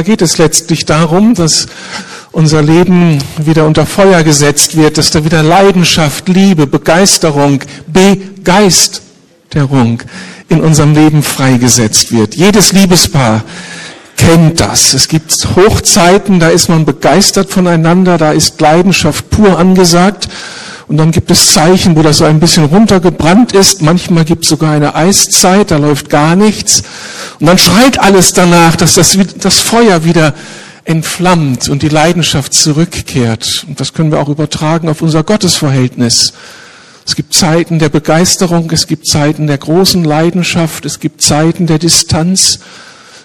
[0.00, 1.66] da geht es letztlich darum, dass
[2.32, 9.02] unser Leben wieder unter Feuer gesetzt wird, dass da wieder Leidenschaft, Liebe, Begeisterung, Begeisterung
[10.48, 12.34] in unserem Leben freigesetzt wird.
[12.34, 13.44] Jedes Liebespaar
[14.16, 14.94] kennt das.
[14.94, 20.30] Es gibt Hochzeiten, da ist man begeistert voneinander, da ist Leidenschaft pur angesagt.
[20.90, 23.80] Und dann gibt es Zeichen, wo das so ein bisschen runtergebrannt ist.
[23.80, 26.82] Manchmal gibt es sogar eine Eiszeit, da läuft gar nichts.
[27.38, 30.34] Und dann schreit alles danach, dass das, das Feuer wieder
[30.82, 33.66] entflammt und die Leidenschaft zurückkehrt.
[33.68, 36.32] Und das können wir auch übertragen auf unser Gottesverhältnis.
[37.06, 41.78] Es gibt Zeiten der Begeisterung, es gibt Zeiten der großen Leidenschaft, es gibt Zeiten der
[41.78, 42.58] Distanz,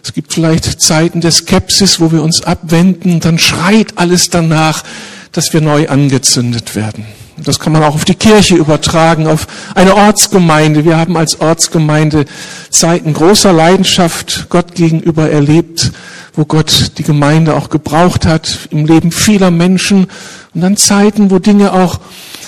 [0.03, 3.21] es gibt vielleicht Zeiten der Skepsis, wo wir uns abwenden.
[3.21, 4.83] Dann schreit alles danach,
[5.31, 7.07] dass wir neu angezündet werden.
[7.37, 10.85] Das kann man auch auf die Kirche übertragen, auf eine Ortsgemeinde.
[10.85, 12.25] Wir haben als Ortsgemeinde
[12.69, 15.91] Zeiten großer Leidenschaft Gott gegenüber erlebt,
[16.33, 20.07] wo Gott die Gemeinde auch gebraucht hat im Leben vieler Menschen.
[20.53, 21.99] Und dann Zeiten, wo Dinge auch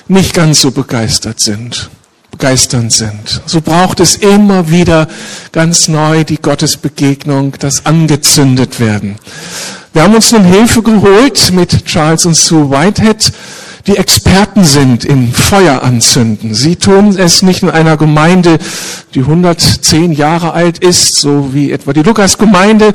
[0.08, 1.90] nicht ganz so begeistert sind,
[2.32, 3.42] begeisternd sind.
[3.46, 5.10] So braucht es immer wieder
[5.52, 9.18] ganz neu die Gottesbegegnung, das angezündet werden.
[9.92, 13.34] Wir haben uns nun Hilfe geholt mit Charles und Sue Whitehead
[13.88, 16.54] die Experten sind im Feuer anzünden.
[16.54, 18.60] Sie tun es nicht in einer Gemeinde,
[19.16, 22.92] die 110 Jahre alt ist, so wie etwa die Lukasgemeinde,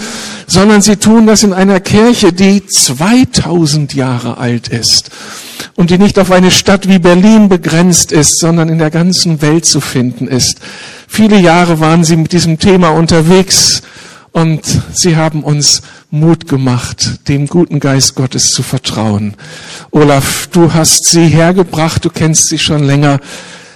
[0.47, 5.11] sondern sie tun das in einer Kirche, die 2000 Jahre alt ist
[5.77, 9.65] und die nicht auf eine Stadt wie Berlin begrenzt ist, sondern in der ganzen Welt
[9.65, 10.59] zu finden ist.
[11.09, 13.83] Viele Jahre waren sie mit diesem Thema unterwegs
[14.33, 14.62] und
[14.94, 19.34] sie haben uns Mut gemacht, dem guten Geist Gottes zu vertrauen.
[19.91, 23.20] Olaf, du hast sie hergebracht, du kennst sie schon länger.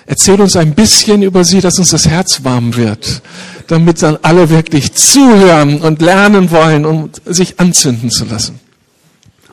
[0.06, 3.22] Erzähl uns ein bisschen über sie, dass uns das Herz warm wird,
[3.66, 8.60] damit dann alle wirklich zuhören und lernen wollen und sich anzünden zu lassen.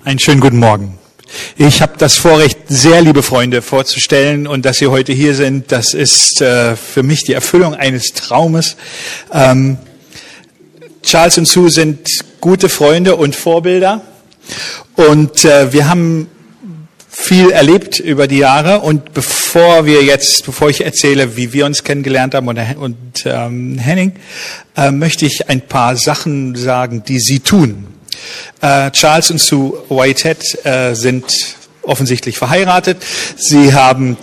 [0.05, 0.97] Einen schönen guten Morgen.
[1.57, 5.93] Ich habe das Vorrecht, sehr liebe Freunde vorzustellen und dass Sie heute hier sind, das
[5.95, 8.75] ist äh, für mich die Erfüllung eines Traumes.
[9.33, 9.77] Ähm,
[11.03, 12.09] Charles und Sue sind
[12.41, 14.01] gute Freunde und Vorbilder.
[14.95, 16.27] Und äh, wir haben
[17.09, 18.79] viel erlebt über die Jahre.
[18.79, 23.77] Und bevor wir jetzt, bevor ich erzähle, wie wir uns kennengelernt haben und, und ähm,
[23.77, 24.13] Henning,
[24.75, 27.87] äh, möchte ich ein paar Sachen sagen, die sie tun.
[28.61, 32.97] Äh, Charles und Sue Whitehead äh, sind offensichtlich verheiratet.
[33.37, 34.17] Sie haben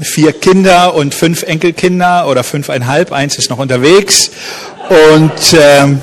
[0.00, 3.12] vier Kinder und fünf Enkelkinder oder fünfeinhalb.
[3.12, 4.30] Eins ist noch unterwegs.
[4.88, 6.00] Und ähm,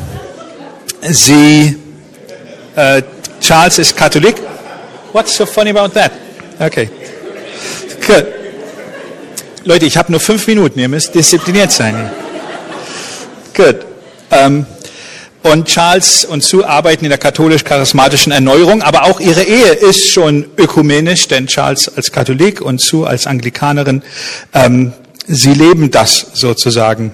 [1.02, 1.78] sie,
[2.76, 3.02] äh,
[3.42, 4.36] Charles ist Katholik.
[5.14, 6.12] What's so funny about that?
[6.60, 6.90] Okay.
[8.06, 8.26] Good.
[9.64, 10.80] Leute, ich habe nur fünf Minuten.
[10.80, 12.10] Ihr müsst diszipliniert sein.
[13.54, 13.86] Good.
[14.32, 14.66] Ähm,
[15.44, 20.46] und Charles und Sue arbeiten in der katholisch-charismatischen Erneuerung, aber auch ihre Ehe ist schon
[20.58, 24.02] ökumenisch, denn Charles als Katholik und Sue als Anglikanerin,
[24.54, 24.94] ähm,
[25.28, 27.14] sie leben das sozusagen.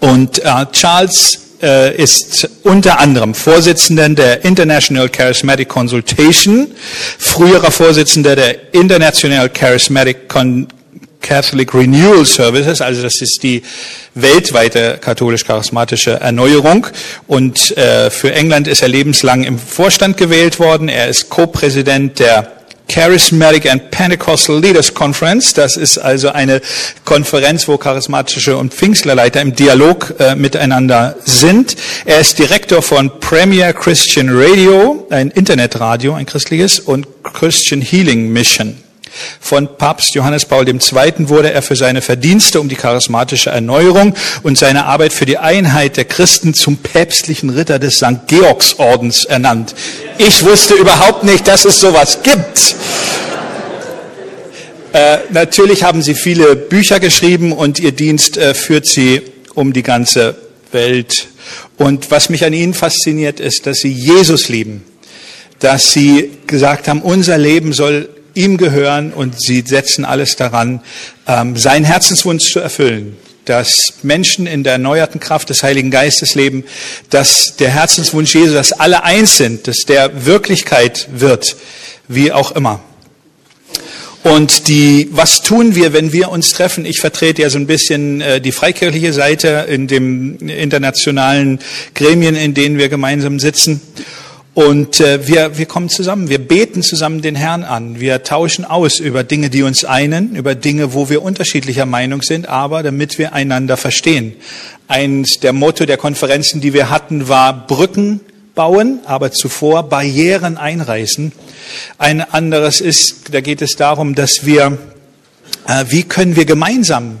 [0.00, 6.68] Und äh, Charles äh, ist unter anderem Vorsitzender der International Charismatic Consultation,
[7.18, 10.68] früherer Vorsitzender der International Charismatic Con
[11.20, 13.62] Catholic Renewal Services, also das ist die
[14.14, 16.86] weltweite katholisch-charismatische Erneuerung.
[17.26, 20.88] Und äh, für England ist er lebenslang im Vorstand gewählt worden.
[20.88, 22.52] Er ist Co-Präsident der
[22.88, 25.54] Charismatic and Pentecostal Leaders Conference.
[25.54, 26.60] Das ist also eine
[27.04, 31.76] Konferenz, wo charismatische und Pfingstlerleiter im Dialog äh, miteinander sind.
[32.04, 38.85] Er ist Direktor von Premier Christian Radio, ein Internetradio, ein christliches, und Christian Healing Mission.
[39.40, 41.28] Von Papst Johannes Paul II.
[41.28, 45.96] wurde er für seine Verdienste um die charismatische Erneuerung und seine Arbeit für die Einheit
[45.96, 48.26] der Christen zum päpstlichen Ritter des St.
[48.26, 49.74] Georgsordens ernannt.
[50.18, 52.74] Ich wusste überhaupt nicht, dass es sowas gibt.
[54.92, 59.20] Äh, natürlich haben sie viele Bücher geschrieben und ihr Dienst äh, führt sie
[59.54, 60.36] um die ganze
[60.72, 61.28] Welt.
[61.76, 64.84] Und was mich an ihnen fasziniert, ist, dass sie Jesus lieben,
[65.58, 70.80] dass sie gesagt haben, unser Leben soll ihm gehören und sie setzen alles daran,
[71.26, 73.16] ähm, seinen Herzenswunsch zu erfüllen.
[73.46, 76.64] Dass Menschen in der erneuerten Kraft des Heiligen Geistes leben,
[77.10, 81.56] dass der Herzenswunsch Jesu, dass alle eins sind, dass der Wirklichkeit wird,
[82.08, 82.80] wie auch immer.
[84.26, 86.84] Und die, was tun wir, wenn wir uns treffen?
[86.84, 91.60] Ich vertrete ja so ein bisschen äh, die freikirchliche Seite in dem internationalen
[91.94, 93.80] Gremien, in denen wir gemeinsam sitzen.
[94.56, 99.00] Und äh, wir, wir kommen zusammen, wir beten zusammen den Herrn an, wir tauschen aus
[99.00, 103.34] über Dinge, die uns einen, über Dinge, wo wir unterschiedlicher Meinung sind, aber damit wir
[103.34, 104.34] einander verstehen.
[104.88, 108.20] Eins der Motto der Konferenzen, die wir hatten, war Brücken
[108.54, 111.32] bauen, aber zuvor Barrieren einreißen.
[111.98, 114.78] Ein anderes ist, da geht es darum, dass wir,
[115.68, 117.18] äh, wie können wir gemeinsam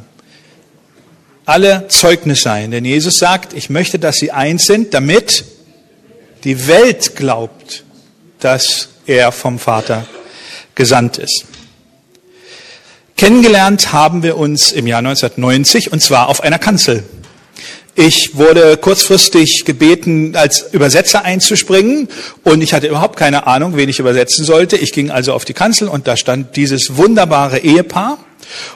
[1.44, 2.70] alle Zeugnis sein?
[2.70, 5.44] Denn Jesus sagt, ich möchte, dass sie eins sind, damit
[6.46, 7.82] die Welt glaubt,
[8.38, 10.06] dass er vom Vater
[10.76, 11.44] gesandt ist.
[13.16, 17.02] Kennengelernt haben wir uns im Jahr 1990 und zwar auf einer Kanzel.
[17.96, 22.08] Ich wurde kurzfristig gebeten, als Übersetzer einzuspringen
[22.44, 24.76] und ich hatte überhaupt keine Ahnung, wen ich übersetzen sollte.
[24.76, 28.18] Ich ging also auf die Kanzel und da stand dieses wunderbare Ehepaar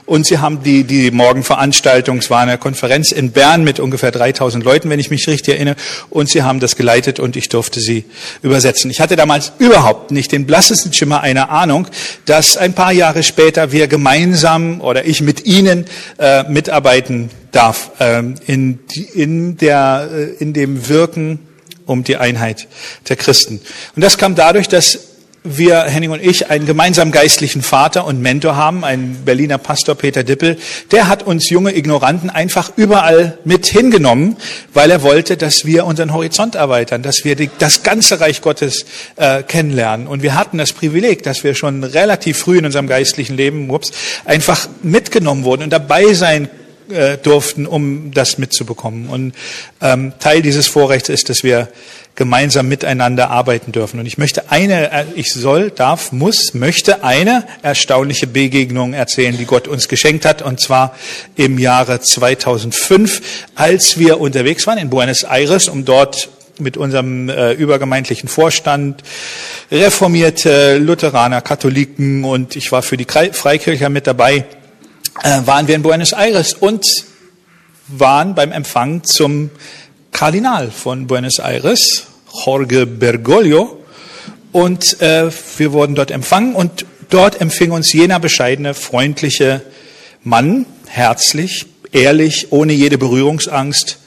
[0.07, 4.65] und sie haben die, die Morgenveranstaltung, es war eine Konferenz in Bern mit ungefähr 3000
[4.65, 5.77] Leuten, wenn ich mich richtig erinnere.
[6.09, 8.05] Und sie haben das geleitet und ich durfte sie
[8.43, 8.91] übersetzen.
[8.91, 11.87] Ich hatte damals überhaupt nicht den blassesten Schimmer einer Ahnung,
[12.27, 15.87] dass ein paar Jahre später wir gemeinsam oder ich mit ihnen
[16.19, 18.79] äh, mitarbeiten darf ähm, in,
[19.15, 21.41] in, der, äh, in dem Wirken
[21.87, 22.69] um die Einheit
[23.09, 23.61] der Christen.
[23.97, 25.10] Und das kam dadurch, dass
[25.43, 30.23] wir, Henning und ich, einen gemeinsamen geistlichen Vater und Mentor haben, einen Berliner Pastor Peter
[30.23, 30.59] Dippel.
[30.93, 34.37] Der hat uns junge Ignoranten einfach überall mit hingenommen,
[34.75, 38.85] weil er wollte, dass wir unseren Horizont erweitern, dass wir die, das ganze Reich Gottes
[39.17, 40.07] äh, kennenlernen.
[40.07, 43.93] Und wir hatten das Privileg, dass wir schon relativ früh in unserem geistlichen Leben ups,
[44.27, 46.51] einfach mitgenommen wurden und dabei sein
[46.91, 49.09] äh, durften, um das mitzubekommen.
[49.09, 49.35] Und
[49.81, 51.69] ähm, Teil dieses Vorrechts ist, dass wir
[52.15, 53.99] gemeinsam miteinander arbeiten dürfen.
[53.99, 59.47] Und ich möchte eine, äh, ich soll, darf, muss, möchte eine erstaunliche Begegnung erzählen, die
[59.47, 60.95] Gott uns geschenkt hat, und zwar
[61.37, 63.23] im Jahre 2005,
[63.55, 66.29] als wir unterwegs waren in Buenos Aires, um dort
[66.59, 69.03] mit unserem äh, übergemeindlichen Vorstand,
[69.73, 74.45] reformierte Lutheraner, Katholiken und ich war für die Freikircher mit dabei,
[75.23, 76.87] äh, waren wir in Buenos Aires und
[77.89, 79.51] waren beim Empfang zum
[80.13, 82.07] Kardinal von Buenos Aires,
[82.45, 83.79] Jorge Bergoglio.
[84.53, 89.63] Und äh, wir wurden dort empfangen und dort empfing uns jener bescheidene, freundliche
[90.23, 93.99] Mann, herzlich, ehrlich, ohne jede Berührungsangst.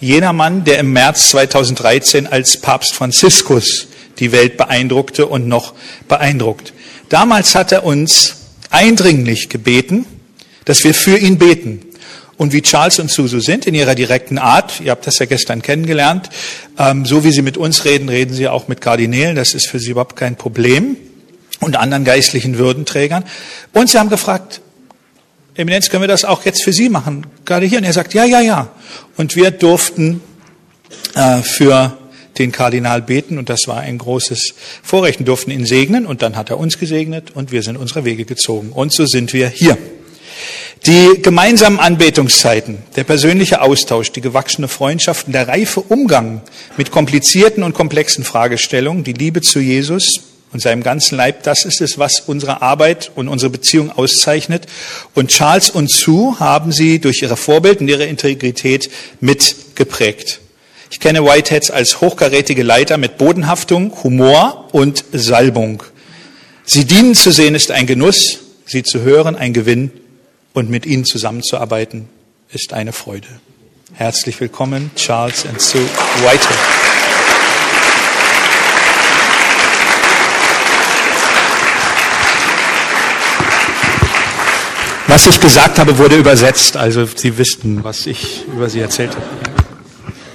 [0.00, 5.74] Jener Mann, der im März 2013 als Papst Franziskus die Welt beeindruckte und noch
[6.08, 6.72] beeindruckt.
[7.08, 8.36] Damals hat er uns
[8.70, 10.06] eindringlich gebeten,
[10.64, 11.80] dass wir für ihn beten.
[12.36, 15.62] Und wie Charles und Susu sind in ihrer direkten Art, ihr habt das ja gestern
[15.62, 16.28] kennengelernt,
[16.78, 19.78] ähm, so wie sie mit uns reden, reden sie auch mit Kardinälen, das ist für
[19.78, 20.96] sie überhaupt kein Problem
[21.60, 23.24] und anderen geistlichen Würdenträgern.
[23.72, 24.60] Und sie haben gefragt,
[25.54, 27.78] Eminenz, können wir das auch jetzt für Sie machen, gerade hier?
[27.78, 28.70] Und er sagt, ja, ja, ja.
[29.18, 30.22] Und wir durften
[31.14, 31.98] äh, für
[32.38, 36.36] den Kardinal beten und das war ein großes Vorrecht und durften ihn segnen und dann
[36.36, 38.72] hat er uns gesegnet und wir sind unsere Wege gezogen.
[38.72, 39.76] Und so sind wir hier.
[40.86, 46.40] Die gemeinsamen Anbetungszeiten, der persönliche Austausch, die gewachsene Freundschaften, der reife Umgang
[46.76, 51.80] mit komplizierten und komplexen Fragestellungen, die Liebe zu Jesus und seinem ganzen Leib, das ist
[51.80, 54.66] es, was unsere Arbeit und unsere Beziehung auszeichnet.
[55.14, 58.90] Und Charles und Sue haben sie durch ihre Vorbild und ihre Integrität
[59.20, 60.40] mitgeprägt.
[60.90, 65.84] Ich kenne Whiteheads als hochkarätige Leiter mit Bodenhaftung, Humor und Salbung.
[66.64, 69.92] Sie dienen zu sehen ist ein Genuss, sie zu hören ein Gewinn
[70.54, 72.08] und mit Ihnen zusammenzuarbeiten
[72.50, 73.28] ist eine Freude.
[73.94, 75.80] Herzlich willkommen, Charles and Sue
[76.22, 76.58] Whitehead.
[85.08, 89.26] Was ich gesagt habe, wurde übersetzt, also Sie wissen, was ich über Sie erzählt habe.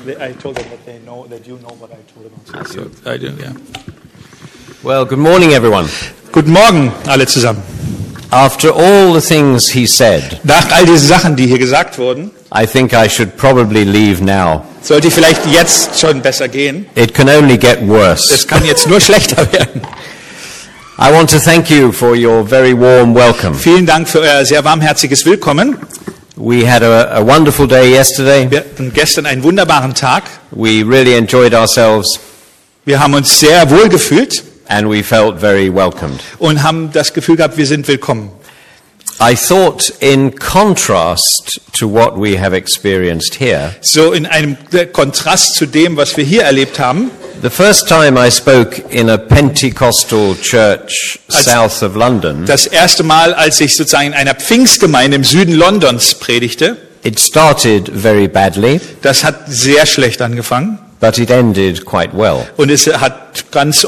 [0.08, 2.68] I told them that they know that you know what I told about.
[2.70, 3.54] So, I do, yeah.
[4.82, 5.90] Well, good morning, everyone.
[6.32, 7.62] Guten Morgen, alle zusammen.
[8.32, 12.66] After all the things he said, Nach all diesen Sachen, die hier gesagt wurden, I
[12.66, 14.64] think I should probably leave now.
[14.82, 16.86] sollte ich vielleicht jetzt schon besser gehen.
[16.96, 18.34] It can only get worse.
[18.34, 19.82] Es kann jetzt nur schlechter werden.
[21.00, 23.54] I want to thank you for your very warm welcome.
[23.56, 25.78] Vielen Dank für euer sehr warmherziges Willkommen.
[26.36, 28.50] We had a, a wonderful day yesterday.
[28.50, 30.24] Wir hatten gestern einen wunderbaren Tag.
[30.52, 32.20] We really enjoyed ourselves
[32.86, 36.20] Wir haben uns sehr wohl gefühlt and we felt very welcomed.
[36.40, 38.32] und haben das Gefühl gehabt, wir sind willkommen.
[39.20, 44.58] I thought in contrast to what we have experienced here, So in einem
[44.94, 47.10] Kontrast zu dem, was wir hier erlebt haben.
[47.42, 53.04] the first time I spoke in a Pentecostal church Als- south of London, Das erste
[53.04, 58.80] Mal, als ich sozusagen in einer Pfingstgemeinde im Süden Londons predigte, it started very badly,
[59.02, 62.48] das hat sehr schlecht angefangen but it ended quite well.
[62.58, 63.86] und es hat ganz,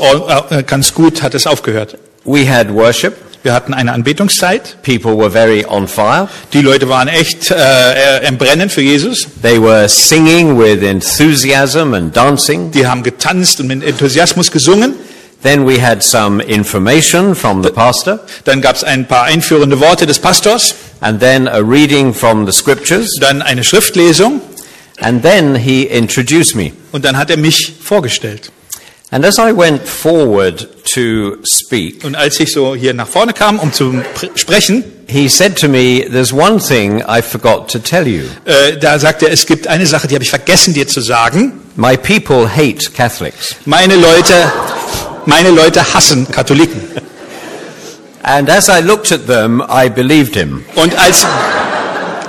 [0.50, 1.98] äh, ganz gut hat es aufgehört.
[2.26, 4.78] We had worship, Wir hatten eine Anbetungszeit.
[4.84, 6.28] People were very on fire.
[6.52, 9.28] Die Leute waren echt äh, im Brennen für Jesus.
[9.42, 12.72] They were singing with enthusiasm and dancing.
[12.72, 14.94] Die haben getanzt und mit Enthusiasmus gesungen.
[15.42, 20.06] Then we had some information from the pastor, Dann gab es ein paar einführende Worte
[20.06, 20.76] des Pastors.
[21.00, 24.42] and then a reading from the scriptures, Dann eine Schriftlesung.
[25.02, 26.72] And then he introduced me.
[26.92, 28.52] Und dann hat er mich vorgestellt.
[29.12, 33.58] And as I went forward to speak, Und als ich so hier nach vorne kam,
[33.60, 38.08] um zu pr- sprechen, he said to me, There's one thing I forgot to tell
[38.08, 38.26] you.
[38.46, 41.54] äh, da sagt er, es gibt eine Sache, die habe ich vergessen dir zu sagen.
[41.76, 43.56] My people hate Catholics.
[43.66, 44.34] Meine Leute,
[45.26, 46.80] meine Leute hassen Katholiken.
[48.22, 50.64] And as I looked at them, I believed him.
[50.76, 51.26] Und als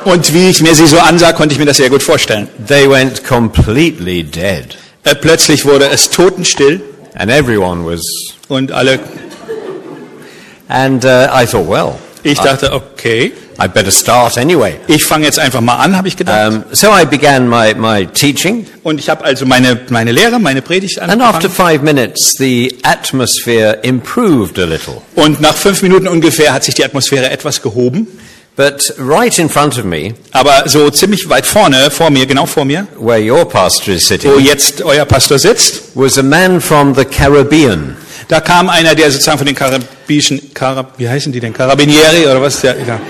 [0.05, 2.49] und wie ich mir sie so ansah, konnte ich mir das sehr gut vorstellen.
[2.67, 4.77] They went completely dead.
[5.05, 6.81] Äh, plötzlich wurde es totenstill
[7.15, 8.03] And everyone was.
[8.49, 8.99] und alle.
[10.69, 14.75] And uh, I thought, well, Ich dachte, okay, I'd better start anyway.
[14.87, 16.53] ich fange jetzt einfach mal an, habe ich gedacht.
[16.53, 18.67] Um, so I began my, my teaching.
[18.83, 21.81] Und ich habe also meine meine Lehre, meine Predigt And after angefangen.
[21.81, 25.03] five minutes, the atmosphere improved a little.
[25.17, 28.07] Und nach fünf Minuten ungefähr hat sich die Atmosphäre etwas gehoben.
[28.61, 32.67] But right in front of me, Aber so ziemlich weit vorne, vor mir, genau vor
[32.67, 36.95] mir, where your pastor is wo sitting, jetzt euer Pastor sitzt, was a man from
[36.95, 37.97] the Caribbean.
[38.29, 42.43] da kam einer, der sozusagen von den karibischen, Karab, wie heißen die denn, Carabinieri oder
[42.43, 42.61] was?
[42.63, 43.01] Ja, ja.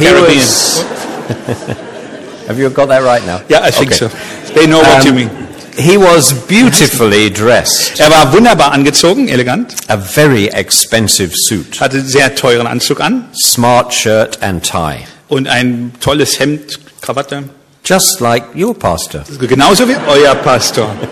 [0.00, 0.38] Caribbean.
[0.38, 0.84] was.
[2.46, 3.40] Have you got that right now?
[3.50, 4.08] Yeah, I think Okay.
[4.08, 4.10] so.
[4.54, 5.30] They know what you Um, mean.
[5.76, 7.98] He was beautifully dressed.
[8.00, 13.92] Er war wunderbar angezogen, elegant, A very expensive suit, hatte sehr teuren Anzug an smart
[13.94, 17.44] shirt and tie, und ein tolles Hemd, Krawatte,
[17.84, 19.24] just like your pastor.
[19.40, 20.88] genauso wie euer Pastor.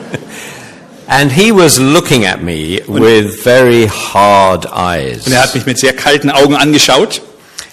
[1.13, 5.27] And he was looking at me with very hard eyes.
[5.27, 7.21] Und er hat mich mit sehr kalten Augen angeschaut.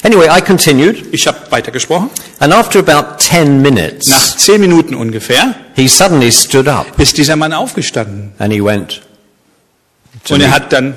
[0.02, 2.10] Anyway, I continued, Ich habe weitergesprochen.
[2.40, 7.36] and after about ten minutes, Nach zehn Minuten ungefähr he suddenly stood up ist dieser
[7.36, 8.32] Mann aufgestanden.
[8.40, 9.02] and he went
[10.26, 10.54] to Und er me.
[10.54, 10.96] hat dann,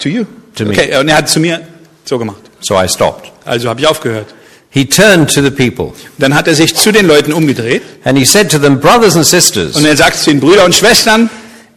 [0.00, 0.24] to you.
[0.56, 0.70] To me.
[0.72, 1.60] Okay, und er hat zu mir
[2.04, 2.38] so gemacht.
[2.60, 3.30] So I stopped.
[3.44, 4.26] Also habe ich aufgehört.
[4.70, 8.24] He turned to the people Dann hat er sich zu den Leuten umgedreht and he
[8.24, 11.30] said to them, brothers and sisters, und er sagt zu den Brüdern und Schwestern,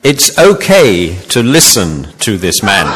[0.04, 2.88] it's okay to listen to this man.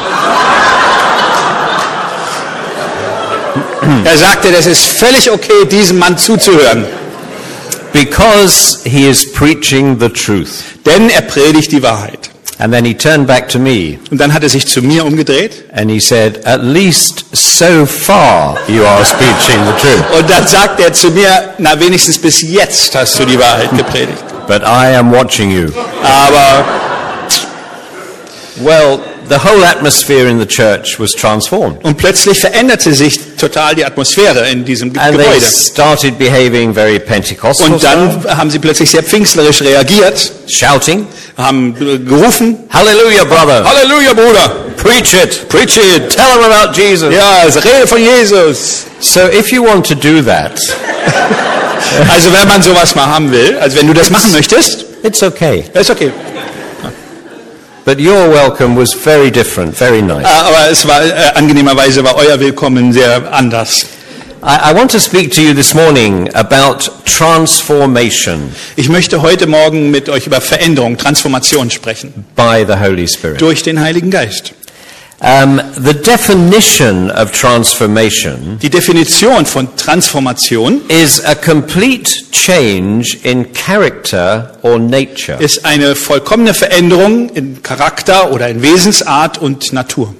[4.04, 6.84] er sagte, das ist völlig okay, diesem Mann zuzuhören,
[7.92, 10.64] Because he is preaching the truth.
[10.84, 12.30] denn er predigt die Wahrheit.
[12.58, 15.64] And then he turned back to me Und dann hat er sich zu mir umgedreht
[15.72, 20.18] and he said, At least so far you are speaking the truth.
[20.20, 24.22] und dann sagt er zu mir, na wenigstens bis jetzt hast du die Wahrheit gepredigt.
[24.46, 25.68] But I am watching you.
[26.02, 26.64] Aber
[28.56, 31.84] Well, the whole atmosphere in the church was transformed.
[31.84, 35.46] und plötzlich veränderte sich total die Atmosphäre in diesem Ge- And they Gebäude.
[35.46, 41.98] started behaving very Pentecostal, Und dann haben sie plötzlich sehr pfingstlerisch reagiert, shouting, haben äh,
[41.98, 43.64] gerufen, Hallelujah, brother!
[43.64, 45.48] Halleluja, Bruder, Preach it!
[45.48, 46.10] preach it.
[46.10, 47.12] Tell them about Jesus!
[47.14, 48.84] Ja, es rede von Jesus.
[49.00, 50.60] So if you want to do that,
[52.12, 55.64] Also wenn man sowas mal haben will, also wenn du das machen möchtest, it's okay.
[55.74, 56.10] ist okay.
[57.84, 60.24] But your welcome was very different, very nice.
[60.26, 63.86] Ah, Aber es war äh, angenehmerweise war euer Willkommen sehr anders.
[64.42, 69.90] I, I want to speak to you this morning about transformation Ich möchte heute Morgen
[69.90, 73.40] mit euch über Veränderung, Transformation sprechen by the Holy Spirit.
[73.40, 74.52] durch den Heiligen Geist.
[75.20, 84.52] Um, the definition of transformation Die Definition von Transformation is a complete change in character
[84.62, 85.38] or nature.
[85.40, 90.14] ist eine vollkommene Veränderung in Charakter oder in Wesensart und Natur.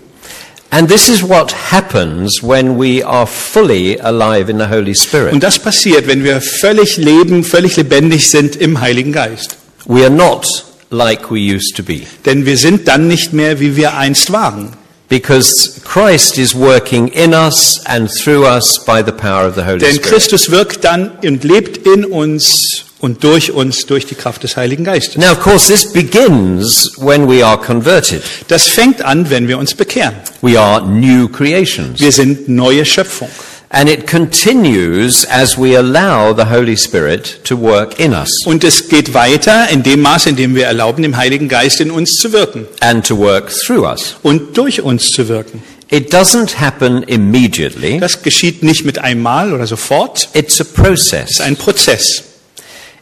[0.71, 5.33] And this is what happens when we are fully alive in the Holy Spirit.
[5.33, 9.57] Und das passiert, wenn wir völlig leben, völlig lebendig sind im Heiligen Geist.
[9.87, 13.77] We are not like we used to be Denn wir sind dann nicht mehr, wie
[13.77, 14.73] wir einst waren.
[15.09, 19.79] Because Christ is working in us and through us by the power of the Holy
[19.79, 20.03] Denn Spirit.
[20.03, 24.83] Christus wirkt dann und lebt in uns und durch uns durch die Kraft des Heiligen
[24.85, 25.19] Geistes.
[25.19, 28.23] Now, of course, this begins when we are converted.
[28.49, 30.15] Das fängt an, wenn wir uns bekehren.
[30.41, 32.01] We are new creations.
[32.01, 33.29] Wir sind neue Schöpfung.
[33.77, 38.89] And it continues as we allow the Holy Spirit to work in us Und es
[38.89, 42.33] geht weiter in dem Maße, in dem wir erlauben, dem Heiligen Geist in uns zu
[42.33, 44.15] wirken and to work through us.
[44.23, 45.61] und durch uns zu wirken.
[45.91, 47.99] It doesn't happen immediately.
[47.99, 50.29] Das geschieht nicht mit einmal oder sofort.
[50.35, 51.41] It's a Es ist process.
[51.41, 52.23] ein Prozess.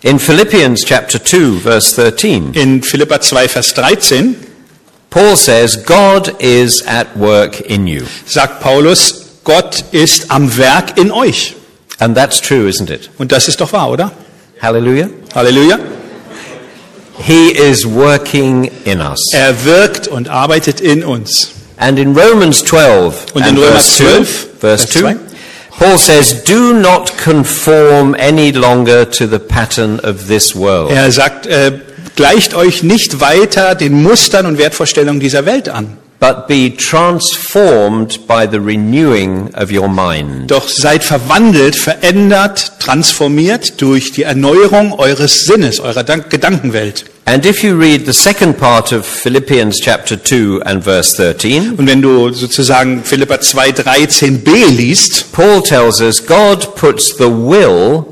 [0.00, 4.37] In Philippians chapter 2 verse 13, In Philippa 2, Vers 13,
[5.11, 8.05] Paul says, God is at work in you.
[8.26, 11.56] sagt Paulus, Gott ist am Werk in euch.
[11.99, 13.11] And that's true, isn't it?
[13.18, 14.12] Und das ist doch wahr, oder?
[14.61, 15.08] Hallelujah.
[15.34, 15.78] Halleluja.
[17.18, 19.32] He is working in us.
[19.32, 21.50] Er wirkt und arbeitet in uns.
[21.76, 25.16] And in Romans 12, Und in Römer verse 12, 2, verse Vers 2, 2.
[25.78, 30.90] Paul says, Do not conform any longer to the pattern of this world.
[30.90, 31.72] Er sagt, äh,
[32.14, 35.99] gleicht euch nicht weiter den Mustern und Wertvorstellungen dieser Welt an.
[36.23, 40.49] But be transformed by the renewing of your mind.
[40.52, 47.07] Doch seid verwandelt, verändert, transformiert durch die Erneuerung eures Sinnes, eurer Gedankenwelt.
[47.25, 51.88] And if you read the second part of Philippians chapter 2 and verse 13, Und
[51.88, 58.12] wenn du sozusagen Philippa 2, 13b liest, Paul tells us God puts the will,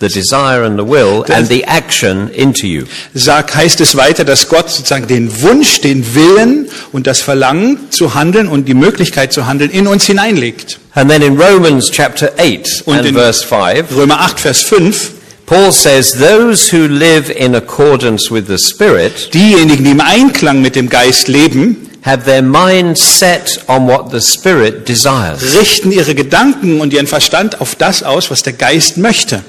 [0.00, 2.84] the desire and the will, and the action into you.
[3.14, 8.14] sagt, heißt es weiter, dass Gott sozusagen den Wunsch, den Willen und das Verlangen zu
[8.14, 10.78] handeln und die Möglichkeit zu handeln in uns hineinlegt.
[10.94, 15.12] And then in Romans chapter 8 Und and in- verse 5, Römer 8, Vers 5,
[15.46, 20.74] Paul says, Those who live in accordance with the Spirit diejenigen, die im Einklang mit
[20.74, 25.40] dem Geist leben, have their mind set on what the Spirit desires.
[25.60, 29.42] richten ihre Gedanken und ihren Verstand auf das aus, was der Geist möchte.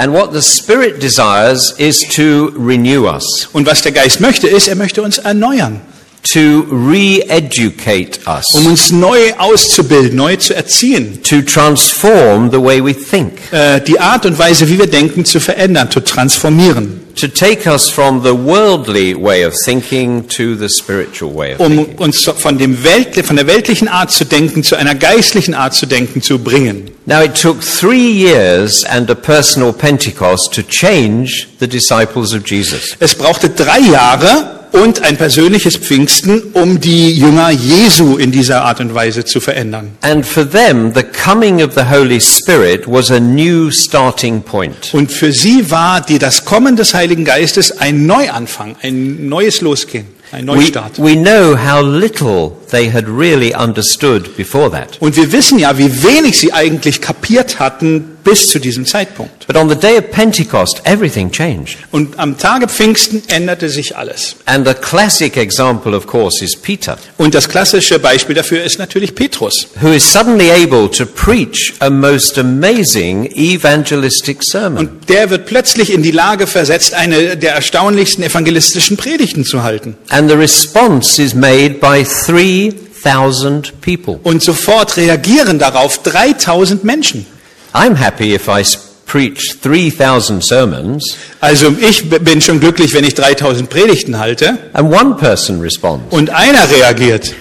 [0.00, 4.68] And what the Spirit desires is to renew us, Und was der Geist möchte, ist,
[4.68, 5.80] er möchte uns erneuern,
[6.22, 12.94] to re-educate us, um uns neu auszubilden, neu zu erziehen, to transform the way we
[12.94, 17.68] think, äh, die Art und Weise, wie wir denken, zu verändern, zu transformieren, to take
[17.68, 21.98] us from the worldly way of thinking to the spiritual way of um thinking.
[21.98, 25.86] uns von, dem Welt, von der weltlichen Art zu denken zu einer geistlichen Art zu
[25.86, 26.92] denken zu bringen.
[27.08, 32.96] Now it took three years and a personal Pentecost to change the disciples of Jesus.
[33.00, 38.80] Es brauchte drei Jahre und ein persönliches Pfingsten, um die Jünger Jesu in dieser Art
[38.80, 39.96] und Weise zu verändern.
[40.02, 44.92] And for them, the coming of the Holy Spirit was a new starting point.
[44.92, 50.08] Und für sie war die, das Kommen des Heiligen Geistes ein Neuanfang, ein neues Losgehen,
[50.32, 50.98] ein We, Neustart.
[50.98, 55.00] we know how little they had really understood before that.
[55.00, 59.46] Und wir wissen ja, wie wenig sie eigentlich kapiert hatten bis zu diesem Zeitpunkt.
[59.46, 61.78] But on the day of Pentecost, everything changed.
[61.90, 64.36] Und am Tage Pfingsten änderte sich alles.
[64.46, 69.14] And the classic example, of course, is Peter, Und das klassische Beispiel dafür ist natürlich
[69.14, 74.86] Petrus, who is suddenly able to preach a most amazing evangelistic sermon.
[74.86, 79.96] Und der wird plötzlich in die Lage versetzt, eine der erstaunlichsten evangelistischen Predigten zu halten.
[80.08, 84.20] And the response is made by 3,000 people.
[84.22, 87.26] Und sofort reagieren darauf 3000 Menschen.
[87.72, 88.64] I'm happy if I
[89.06, 95.14] preach 3,000 sermons Also ich bin schon glücklich, wenn ich 3000 Predigten halte and one
[95.16, 96.04] person responds.
[96.14, 97.34] und einer reagiert.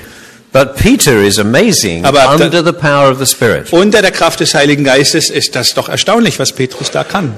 [0.54, 3.72] But Peter is amazing Aber under the power of the Spirit.
[3.72, 7.34] Unter der Kraft des Heiligen Geistes ist das doch erstaunlich, was Petrus da kann.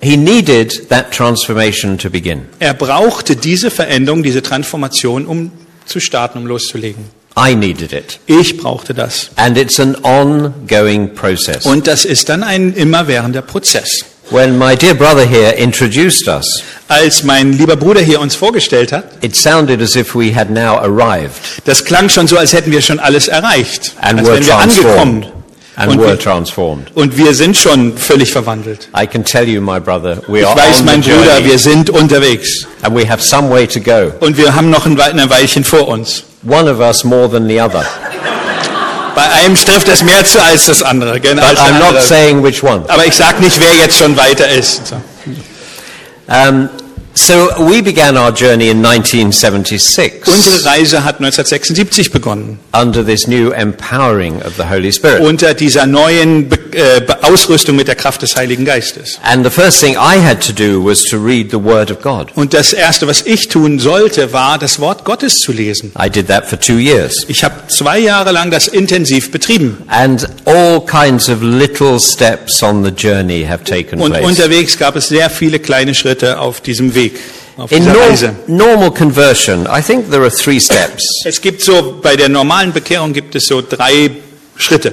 [0.00, 2.42] He needed that transformation to begin.
[2.60, 5.52] Er brauchte diese Veränderung, diese Transformation, um
[5.86, 7.04] zu starten, um loszulegen.
[7.36, 8.18] I needed it.
[8.26, 9.30] Ich brauchte das.
[9.36, 11.64] And it's an ongoing process.
[11.64, 14.04] Und das ist dann ein immerwährender Prozess.
[14.30, 19.04] When my dear brother here introduced us, Als mein lieber Bruder hier uns vorgestellt hat,
[19.22, 21.32] it sounded as if we had now arrived
[21.64, 23.92] das klang schon so, als hätten wir schon alles erreicht.
[24.00, 25.26] and als wären wir angekommen.
[25.74, 26.94] And Und were wir, transformed.
[26.94, 28.88] und wir sind schon völlig verwandelt.
[28.94, 32.66] I can tell you, my brother, we Ich are weiß, mein Bruder, wir sind unterwegs.
[32.82, 34.12] and we have some way to go.
[34.20, 36.24] Und wir haben noch ein Weilchen vor uns.
[36.42, 37.84] One of us more than the other.
[39.14, 41.20] Bei einem trifft es mehr zu als das andere.
[41.20, 42.84] Gell, But I'm not saying which one.
[42.88, 44.88] Aber ich sag nicht, wer jetzt schon weiter ist.
[44.88, 44.96] So.
[46.26, 46.68] Um,
[47.14, 52.58] so we began our journey in 1976 Unsere Reise hat 1976 begonnen.
[52.72, 55.20] under this new empowering of the Holy Spirit.
[55.20, 59.18] Unter dieser neuen Be äh, Ausrüstung mit der Kraft des Heiligen Geistes.
[59.22, 62.28] And the first thing I had to do was to read the Word of God.
[62.34, 65.92] Und das Erste, was ich tun sollte, war, das Wort Gottes zu lesen.
[66.02, 67.26] I did that for two years.
[67.28, 69.82] Ich habe zwei Jahre lang das intensiv betrieben.
[69.88, 74.24] And all kinds of little steps on the journey have taken Und place.
[74.24, 77.01] unterwegs gab es sehr viele kleine Schritte auf diesem Weg,
[77.56, 78.34] auf In dieser nor- Reise.
[78.46, 81.02] normal conversion, I think there are three steps.
[81.24, 84.10] Es gibt so, bei der normalen Bekehrung gibt es so drei
[84.56, 84.92] Schritte.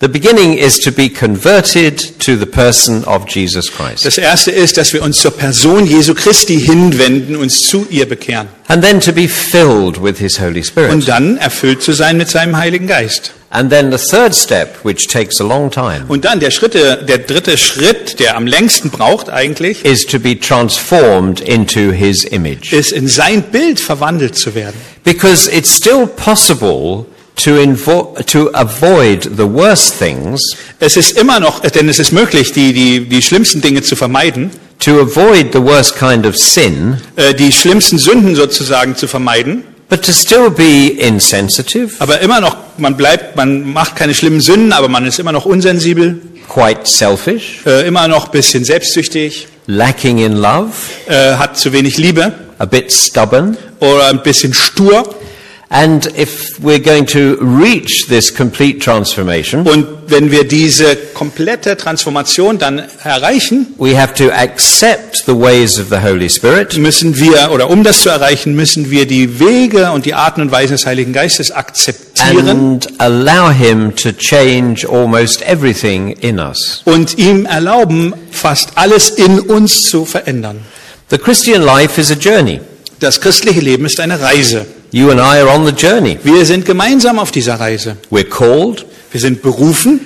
[0.00, 4.04] The beginning is to be converted to the person of Jesus Christ.
[4.06, 8.46] Das erste ist, dass wir uns zur Person Jesu Christi hinwenden, uns zu ihr bekehren.
[8.68, 10.92] And then to be filled with his Holy Spirit.
[10.92, 13.32] Und dann erfüllt zu sein mit seinem Heiligen Geist.
[13.50, 17.18] And then the third step, which takes a long time, Und dann der Schritte, der
[17.18, 22.72] dritte Schritt, der am längsten braucht eigentlich, is to be transformed into his image.
[22.72, 24.76] ist in sein Bild verwandelt zu werden.
[25.02, 27.06] Because it's still possible
[27.38, 32.72] to, to avoid the worst things, Es ist immer noch, denn es ist möglich, die,
[32.72, 37.52] die, die schlimmsten Dinge zu vermeiden, to avoid the worst kind of sin, äh, die
[37.52, 43.36] schlimmsten Sünden sozusagen zu vermeiden, but to still be insensitive, aber immer noch, man bleibt,
[43.36, 48.08] man macht keine schlimmen Sünden, aber man ist immer noch unsensibel, quite selfish, äh, immer
[48.08, 50.72] noch ein bisschen selbstsüchtig, lacking in love,
[51.06, 53.56] äh, hat zu wenig Liebe a bit stubborn.
[53.80, 55.14] oder ein bisschen stur.
[55.70, 62.56] And if we're going to reach this complete transformation, Und wenn wir diese komplette Transformation
[62.58, 67.68] dann erreichen, we have to accept the ways of the Holy Spirit müssen wir, oder
[67.68, 71.12] um das zu erreichen, müssen wir die Wege und die Arten und Weisen des Heiligen
[71.12, 76.80] Geistes akzeptieren and allow Him to change almost everything in us.
[76.86, 80.60] und ihm erlauben, fast alles in uns zu verändern.
[81.10, 82.60] The Christian life is a journey.
[83.00, 84.66] Das christliche Leben ist eine Reise.
[84.90, 86.18] You and I are on the journey.
[86.24, 87.96] Wir sind gemeinsam auf dieser Reise.
[88.10, 90.00] We're called, Wir sind berufen,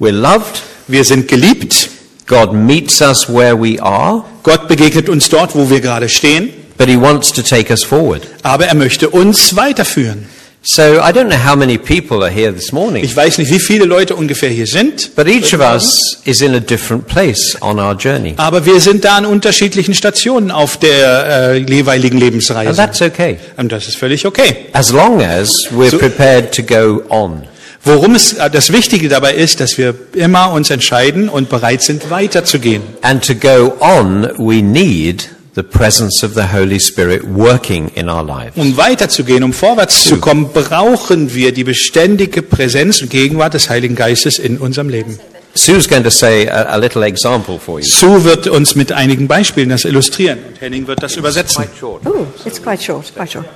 [0.00, 1.90] we're loved, wir sind geliebt.
[2.26, 6.88] God meets us where we are, Gott begegnet uns dort, wo wir gerade stehen, but
[6.88, 8.22] He wants to take us forward.
[8.42, 10.26] aber er möchte uns weiterführen.
[10.60, 13.60] So I don't know how many people are here this morning, Ich weiß nicht, wie
[13.60, 17.78] viele Leute ungefähr hier sind, but each of us is in a different place on
[17.78, 18.34] our journey.
[18.36, 22.74] aber wir sind da an unterschiedlichen Stationen auf der äh, jeweiligen And Lebensreise.
[22.76, 23.38] that's okay.
[23.56, 24.66] Und das ist völlig okay.
[24.72, 27.44] As long as we're So- prepared to go on.
[27.84, 32.10] Worum es äh, das Wichtige dabei ist, dass wir immer uns entscheiden und bereit sind,
[32.10, 32.82] weiterzugehen.
[33.00, 38.22] And to go on, we need the presence of the Holy Spirit working in our
[38.22, 38.56] lives.
[38.56, 43.96] Um weiterzugehen, um vorwärts zu kommen, brauchen wir die beständige Präsenz und Gegenwart des Heiligen
[43.96, 45.18] Geistes in unserem Leben.
[45.54, 47.86] Sue's going to say a, a little example for you.
[47.86, 51.64] Sue wird uns mit einigen Beispielen das illustrieren und Henning wird das übersetzen.
[51.82, 51.98] Oh,
[52.44, 53.46] it's quite short, quite short.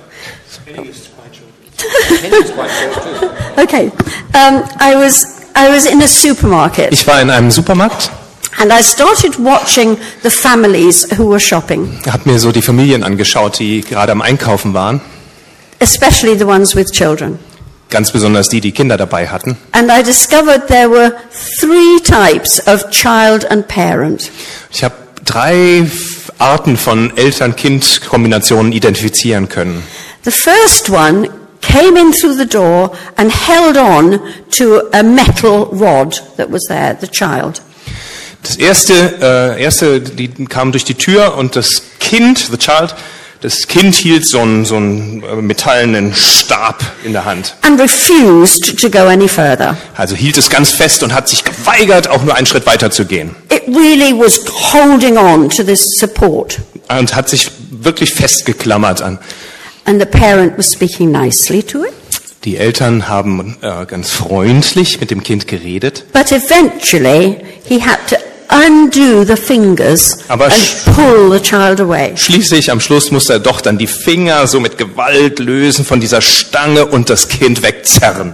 [3.57, 3.91] Okay.
[4.33, 8.09] Um, I was I was in a supermarket Ich war in einem Supermarkt,
[8.63, 13.59] and I started watching the families who were shopping, habe mir so die Familien angeschaut,
[13.59, 15.01] die gerade am Einkaufen waren,
[15.79, 17.39] especially the ones with children.
[17.89, 19.57] ganz besonders die, die Kinder dabei hatten.
[19.73, 21.11] And I discovered there were
[21.59, 24.31] three types of child and parent.
[24.71, 24.95] Ich habe
[25.25, 25.85] drei
[26.39, 29.83] Arten von Eltern-Kind-Kombinationen identifizieren können.
[30.23, 31.29] The first one
[31.61, 34.21] came in through the door and held on
[34.51, 37.61] to a metal rod that was there, the child.
[38.43, 42.93] Das erste, äh, erste, die kam durch die Tür und das Kind, the child,
[43.43, 47.55] das Kind hielt so einen, so einen äh, metallenen Stab in der Hand.
[47.61, 49.77] And refused to go any further.
[49.95, 53.05] Also hielt es ganz fest und hat sich geweigert, auch nur einen Schritt weiter zu
[53.05, 53.35] gehen.
[53.51, 54.39] It really was
[54.73, 56.59] holding on to this support.
[56.89, 59.19] Und hat sich wirklich festgeklammert an.
[59.85, 61.91] And the parent was speaking nicely to it.
[62.45, 66.05] Die Eltern haben äh, ganz freundlich mit dem Kind geredet.
[66.11, 68.15] But eventually, he had to
[68.49, 70.53] undo the fingers Aber and
[70.95, 72.13] pull the child away.
[72.15, 76.21] Schließlich am Schluss musste er doch dann die Finger so mit Gewalt lösen von dieser
[76.21, 78.33] Stange und das Kind wegzerren.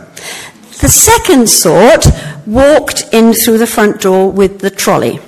[0.82, 2.08] The second sort
[2.46, 5.20] walked in through the front door with the trolley.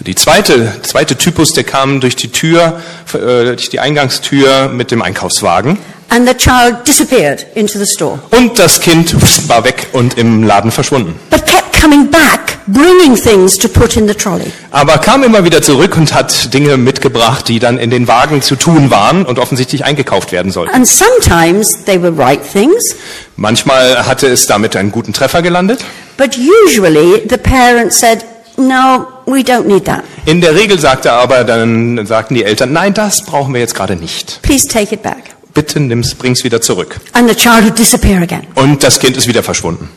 [0.00, 2.80] Die zweite, zweite Typus, der kam durch die Tür,
[3.14, 5.78] äh, durch die Eingangstür mit dem Einkaufswagen.
[6.10, 9.14] And the child disappeared into the store, Und das Kind
[9.48, 11.18] war weg und im Laden verschwunden.
[11.30, 14.50] but kept coming back, bringing things to put in the trolley.
[14.70, 18.56] Aber kam immer wieder zurück und hat Dinge mitgebracht, die dann in den Wagen zu
[18.56, 20.74] tun waren und offensichtlich eingekauft werden sollten.
[20.74, 22.96] And sometimes they were right things,
[23.36, 25.84] Manchmal hatte es damit einen guten Treffer gelandet.
[26.16, 28.24] but usually the parent said,
[28.56, 30.04] no, we don't need that.
[30.26, 33.96] In der Regel sagte aber dann sagten die Eltern, nein, das brauchen wir jetzt gerade
[33.96, 34.40] nicht.
[34.42, 35.34] Please take it back.
[35.52, 36.96] Bitte nimm's, bring's wieder zurück.
[37.12, 38.46] And the child would disappear again.
[38.54, 39.88] Und das Kind ist wieder verschwunden.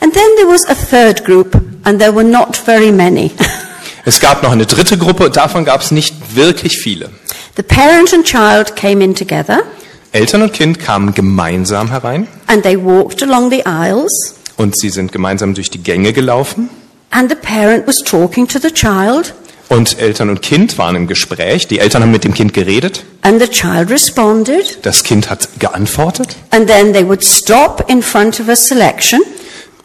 [0.00, 1.54] And then there was a third group,
[1.84, 3.30] and there were not very many.
[4.08, 7.10] Es gab noch eine dritte Gruppe, davon gab es nicht wirklich viele.
[7.56, 9.62] the parent and child came in together,
[10.12, 15.10] Eltern und Kind kamen gemeinsam herein and they walked along the aisles, und sie sind
[15.10, 16.70] gemeinsam durch die Gänge gelaufen
[17.10, 19.34] and the parent was talking to the child,
[19.70, 21.66] und Eltern und Kind waren im Gespräch.
[21.66, 26.36] Die Eltern haben mit dem Kind geredet, and the child responded, das Kind hat geantwortet.
[26.50, 29.20] and then they would stop in front of a selection,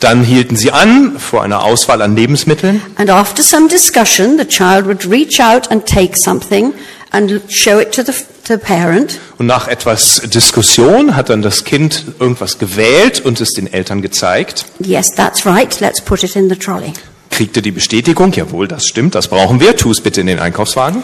[0.02, 2.82] Dann hielten sie an vor einer Auswahl an Lebensmitteln.
[2.96, 6.74] And after some discussion, the child would reach out and take something
[7.12, 9.20] and show it to the, to the parent.
[9.38, 14.66] Und nach etwas Diskussion hat dann das Kind irgendwas gewählt und es den Eltern gezeigt.
[14.80, 15.80] Yes, that's right.
[15.80, 16.94] Let's put it in the trolley.
[17.30, 21.04] Kriegte die Bestätigung, jawohl, das stimmt, das brauchen wir, tu es bitte in den Einkaufswagen.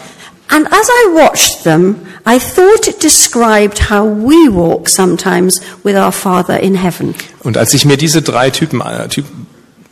[0.50, 6.12] And as I watched them, I thought it described how we walk sometimes with our
[6.12, 7.14] Father in heaven.
[7.42, 9.26] Und als ich mir diese drei Typen, äh, Typ,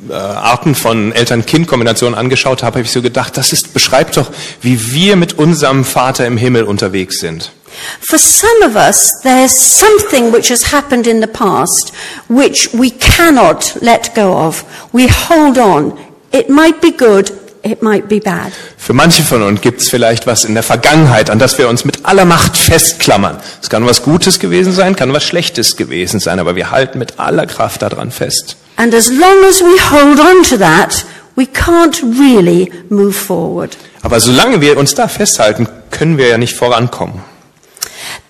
[0.08, 4.92] äh, Arten von Eltern-Kind-Kombinationen angeschaut habe, habe ich so gedacht, das ist, beschreibt doch, wie
[4.92, 7.52] wir mit unserem Vater im Himmel unterwegs sind.
[8.00, 11.92] For some of us, there's something which has happened in the past
[12.28, 14.64] which we cannot let go of.
[14.92, 15.92] We hold on.
[16.32, 17.32] It might be good,
[17.66, 18.52] it might be bad.
[18.76, 21.84] Für manche von uns gibt es vielleicht was in der Vergangenheit, an das wir uns
[21.84, 23.38] mit aller Macht festklammern.
[23.62, 27.18] Es kann was Gutes gewesen sein, kann was Schlechtes gewesen sein, aber wir halten mit
[27.18, 28.56] aller Kraft daran fest.
[28.76, 33.76] And as long as we hold on to that, we can't really move forward.
[34.02, 37.20] Aber solange wir uns da festhalten, können wir ja nicht vorankommen.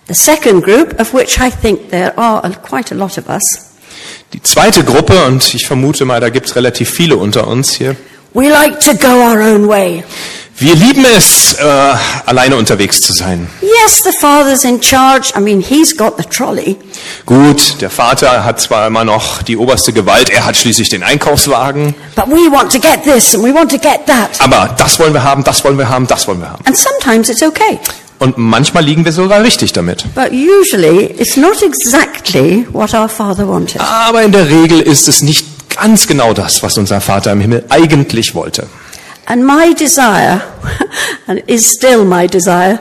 [0.07, 3.67] The second group, of which I think there are quite a lot of us,
[4.33, 7.95] Die zweite Gruppe, und ich vermute mal, da gibt es relativ viele unter uns hier,
[8.33, 10.03] we like to go our own way.
[10.59, 11.63] wir lieben es, äh,
[12.25, 13.47] alleine unterwegs zu sein.
[13.61, 15.31] Yes, the father's in charge.
[15.37, 16.77] I mean, he's got the trolley.
[17.27, 21.93] Gut, der Vater hat zwar immer noch die oberste Gewalt, er hat schließlich den Einkaufswagen,
[22.15, 24.39] But we want to get this and we want to get that.
[24.39, 26.65] aber das wollen wir haben, das wollen wir haben, das wollen wir haben.
[26.65, 27.79] And sometimes it's okay.
[28.19, 30.03] Und manchmal liegen wir sogar richtig damit.
[30.15, 33.79] But usually it's not exactly what our father wanted.
[33.79, 35.45] Aber in der Regel ist es nicht
[35.79, 38.67] ganz genau das, was unser Vater im Himmel eigentlich wollte.
[39.25, 40.41] And my desire,
[41.27, 42.79] and is still my desire,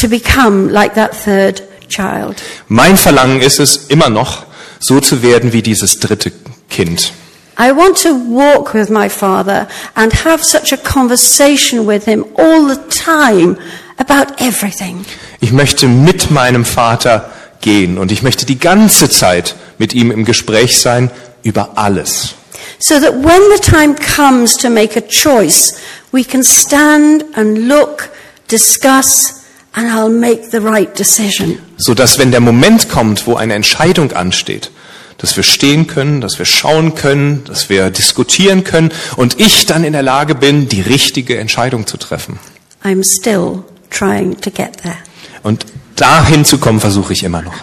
[0.00, 2.36] to become like that third child.
[2.68, 4.46] Mein Verlangen ist es immer noch,
[4.80, 6.32] so zu werden wie dieses dritte
[6.68, 7.12] Kind.
[7.58, 12.68] I want to walk with my father and have such a conversation with him all
[12.68, 13.56] the time
[13.96, 15.04] about everything.
[15.40, 20.24] Ich möchte mit meinem Vater gehen und ich möchte die ganze Zeit mit ihm im
[20.24, 21.10] Gespräch sein
[21.46, 22.34] über alles.
[22.78, 25.78] So that when the time comes to make a choice,
[26.12, 28.10] we can stand and look,
[28.48, 31.58] discuss, and I'll make the right decision.
[31.78, 34.70] So dass wenn der Moment kommt, wo eine Entscheidung ansteht,
[35.18, 39.84] dass wir stehen können, dass wir schauen können, dass wir diskutieren können und ich dann
[39.84, 42.38] in der Lage bin, die richtige Entscheidung zu treffen.
[42.84, 44.98] I'm still trying to get there.
[45.42, 47.54] Und dahin zu kommen, versuche ich immer noch.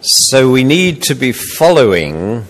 [0.00, 2.44] So we need to be following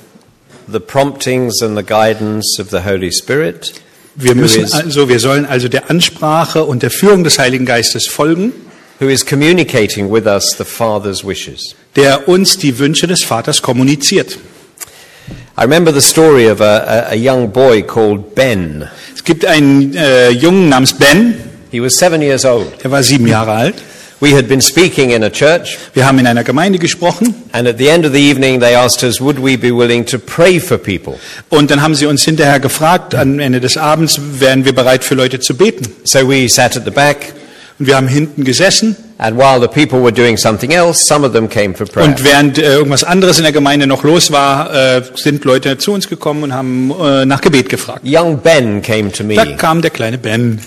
[0.67, 3.73] the promptings and the guidance of the Holy Spirit.
[4.17, 8.53] Wir müssen also, wir sollen also der Ansprache und der Führung des Heiligen Geistes folgen,
[9.01, 11.75] who is communicating with us the Father's wishes.
[11.97, 14.39] der uns die Wünsche des Vaters kommuniziert.
[15.57, 18.89] I remember the story of a, a young boy called Ben.
[19.15, 21.35] Es gibt einen äh, Jungen namens Ben,
[21.71, 22.67] He was seven years old.
[22.83, 23.75] er war sieben Jahre alt.
[24.21, 27.79] We had been speaking in a church, Wir haben in einer Gemeinde gesprochen and at
[27.79, 30.77] the end of the evening, they asked us, would we be willing to pray for
[30.77, 31.15] people?
[31.51, 35.15] und dann haben sie uns hinterher gefragt, am Ende des Abends, wären wir bereit für
[35.15, 35.87] Leute zu beten.
[36.05, 37.33] So we sat at the back,
[37.79, 41.33] Und wir haben hinten gesessen and while the people were doing something else, some of
[41.33, 42.09] them came for prayer.
[42.09, 45.93] und während äh, irgendwas anderes in der Gemeinde noch los war, äh, sind Leute zu
[45.93, 48.01] uns gekommen und haben äh, nach Gebet gefragt.
[48.05, 49.57] Young Ben came to Da me.
[49.57, 50.59] kam der kleine Ben.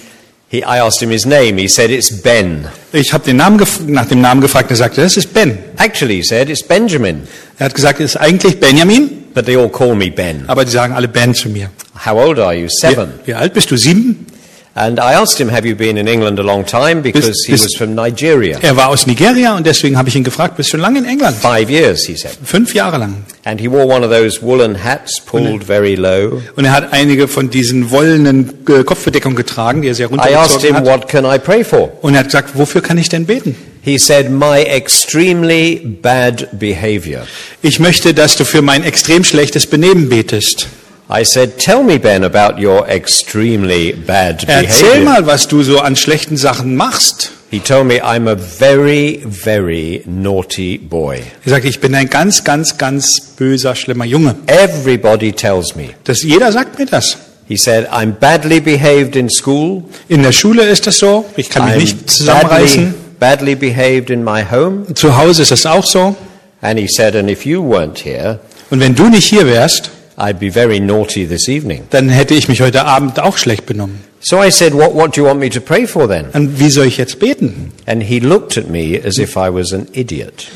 [0.51, 1.57] He, I asked him his name.
[1.57, 2.67] He said, it's Ben.
[2.91, 5.57] Ich habe den Namen nach dem Namen gefragt er sagte, das ist Ben.
[5.77, 7.21] Actually, he said, it's Benjamin.
[7.57, 10.43] Er hat gesagt, es ist eigentlich Benjamin, But they all call me Ben.
[10.47, 11.69] aber die sagen alle Ben zu mir.
[12.05, 12.65] How old are you?
[12.65, 13.13] Wie, Seven.
[13.23, 13.77] wie alt bist du?
[13.77, 14.25] Sieben?
[14.73, 17.01] And I asked him, have you been in England a long time?
[17.01, 18.57] Because he was from Nigeria.
[18.61, 21.35] Er war aus Nigeria und deswegen habe ich ihn gefragt, bist du lange in England?
[21.35, 22.31] Five years, he said.
[22.41, 23.25] Fünf Jahre lang.
[23.43, 26.41] And he wore one of those woolen hats pulled very low.
[26.55, 30.61] Und er hat einige von diesen wollenen äh, Kopfbedeckungen getragen, die er sehr I asked
[30.61, 30.85] him, runtergezogen hat.
[30.85, 31.91] what can I pray for?
[32.01, 33.57] Und er hat gesagt, wofür kann ich denn beten?
[33.81, 37.23] He said, my extremely bad behavior.
[37.61, 40.67] Ich möchte, dass du für mein extrem schlechtes Benehmen betest.
[41.13, 45.03] I said, tell me, Ben, about your extremely bad Erzähl behavior.
[45.03, 47.31] mal, was du so an schlechten Sachen machst.
[47.49, 51.21] He told me I'm a very, very naughty boy.
[51.43, 54.35] Er sagt, ich bin ein ganz, ganz, ganz böser, schlimmer Junge.
[54.47, 55.89] Everybody tells me.
[56.05, 57.17] Das, jeder sagt mir das.
[57.49, 59.83] He said, I'm badly behaved in school.
[60.07, 61.25] In der Schule ist das so.
[61.35, 62.93] Ich kann mich I'm nicht badly, zusammenreißen.
[63.19, 64.85] badly behaved in my home.
[64.93, 66.15] Zu Hause ist das auch so.
[66.61, 69.91] And he said, and if you weren't here, Und wenn du nicht hier wärst,
[70.21, 71.83] I'd be very naughty this evening.
[71.89, 74.01] dann hätte ich mich heute Abend auch schlecht benommen.
[74.19, 76.27] So I said, what, what do you want me to pray for then?
[76.33, 77.71] Und wie soll ich jetzt beten?
[77.87, 80.47] And he looked at me as if I was an idiot.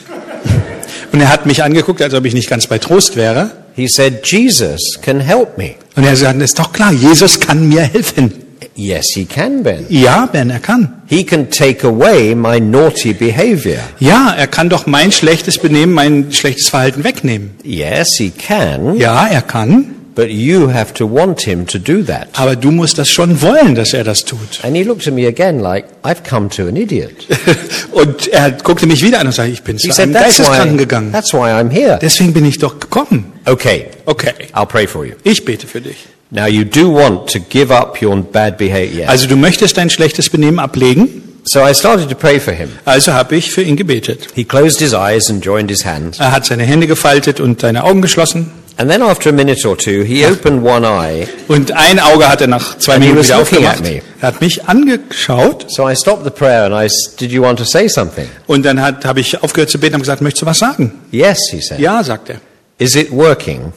[1.11, 3.51] Und er hat mich angeguckt, als ob ich nicht ganz bei Trost wäre.
[3.75, 5.75] He said, Jesus can help me.
[5.95, 8.44] Und er sagte, ist doch klar, Jesus kann mir helfen.
[8.77, 9.85] Yes, he can, Ben.
[9.89, 11.01] Ja, Ben, er kann.
[11.07, 13.79] He can take away my naughty behavior.
[13.99, 17.51] Ja, er kann doch mein schlechtes Benehmen, mein schlechtes Verhalten wegnehmen.
[17.63, 18.95] Yes, he can.
[18.97, 19.91] Ja, er kann.
[20.13, 22.27] But you have to want him to do that.
[22.33, 24.59] Aber du musst das schon wollen, dass er das tut.
[24.63, 27.11] And he looked at me again like, I've come to an idiot.
[27.91, 30.37] Und er guckte mich wieder an und sagte, ich bin He zu said, einem that's
[30.37, 31.11] Geisteskranken gegangen.
[31.11, 31.99] that's why I'm here.
[32.01, 33.33] Deswegen bin ich doch gekommen.
[33.45, 35.15] Okay, Okay, I'll pray for you.
[35.23, 35.97] ich bete für dich.
[36.35, 39.07] Now you do want to give up your bad behavior.
[39.07, 41.21] Also du möchtest dein schlechtes Benehmen ablegen?
[41.45, 42.69] So I started to pray for him.
[42.85, 44.27] Also habe ich für ihn gebetet.
[44.35, 46.19] He closed his eyes and joined his hands.
[46.19, 48.51] Er hat seine Hände gefaltet und seine Augen geschlossen.
[48.77, 51.25] And then after a minute or two, he opened one eye.
[51.47, 53.81] Und ein Auge hat er nach zwei Minuten wieder aufgemacht.
[53.85, 57.63] Er hat mich angeschaut So I stopped the prayer and I did you want to
[57.63, 58.27] say something?
[58.47, 60.91] und dann hat- habe ich aufgehört zu beten und gesagt, möchtest du was sagen?
[61.11, 61.79] Yes, he said.
[61.79, 62.41] Ja, sagt er.
[62.77, 63.71] Is it working?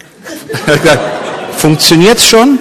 [1.59, 2.59] Er funktioniert's schon?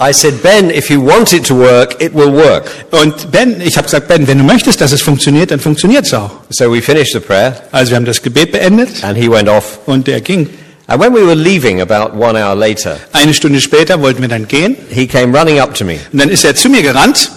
[0.00, 2.64] I said, Ben, if you want it to work, it will work.
[2.90, 6.30] Und Ben, ich habe gesagt, Ben, wenn du möchtest, dass es funktioniert, dann funktioniert's auch.
[6.48, 9.78] So we finished the prayer Also wir haben das Gebet beendet and he went off.
[9.86, 10.48] und er ging.
[10.86, 14.48] And when we were leaving about one hour later, Eine Stunde später wollten wir dann
[14.48, 15.98] gehen he came running up to me.
[16.12, 17.30] und dann ist er zu mir gerannt.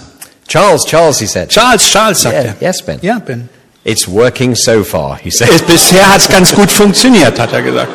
[0.48, 1.50] Charles, Charles, he said.
[1.50, 2.68] Charles, Charles, sagt Yeah, er.
[2.70, 2.98] yes, Ben.
[3.02, 3.50] Ja, Ben.
[3.84, 5.50] It's working so far, he said.
[5.54, 7.92] Es, bisher hat's ganz gut funktioniert, hat er gesagt.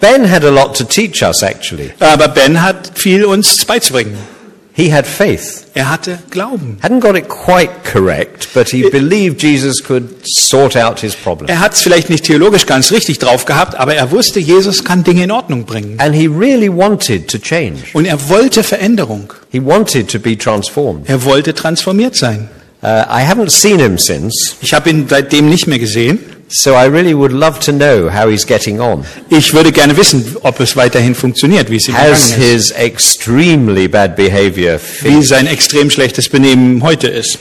[0.00, 1.90] Ben had a lot to teach us, actually.
[2.00, 4.16] Aber Ben hat viel uns beizubringen.
[4.76, 5.66] He had faith.
[5.74, 6.78] Er hatte Glauben.
[6.82, 11.48] Hadn't got it quite correct, but he believed Jesus could sort out his problem.
[11.48, 15.04] Er hat es vielleicht nicht theologisch ganz richtig drauf gehabt, aber er wusste, Jesus kann
[15.04, 16.00] Dinge in Ordnung bringen.
[16.00, 17.82] And he really wanted to change.
[17.92, 19.32] Und er wollte Veränderung.
[19.52, 21.08] He wanted to be transformed.
[21.08, 22.48] Er wollte transformiert sein.
[22.82, 26.18] Uh, I haven't seen him since, Ich habe ihn seitdem nicht mehr gesehen.
[26.56, 29.04] So I really would love to know how he's getting on.
[29.28, 32.52] Ich würde gerne wissen, ob es weiterhin funktioniert, wie es ihm Has gegangen ist.
[32.52, 37.38] his extremely bad behavior Wie sein extrem schlechtes Benehmen heute ist.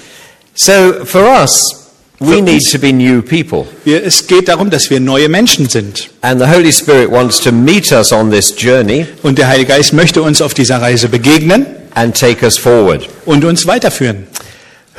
[0.56, 3.66] So for us, we need to be new people.
[3.86, 6.10] Wir, es geht darum, dass wir neue Menschen sind.
[6.22, 9.94] And the Holy Spirit wants to meet us on this journey Und der Heilige Geist
[9.94, 13.08] möchte uns auf dieser Reise begegnen and take us forward.
[13.26, 14.28] und uns weiterführen.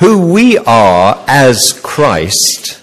[0.01, 2.79] Who we are as Christ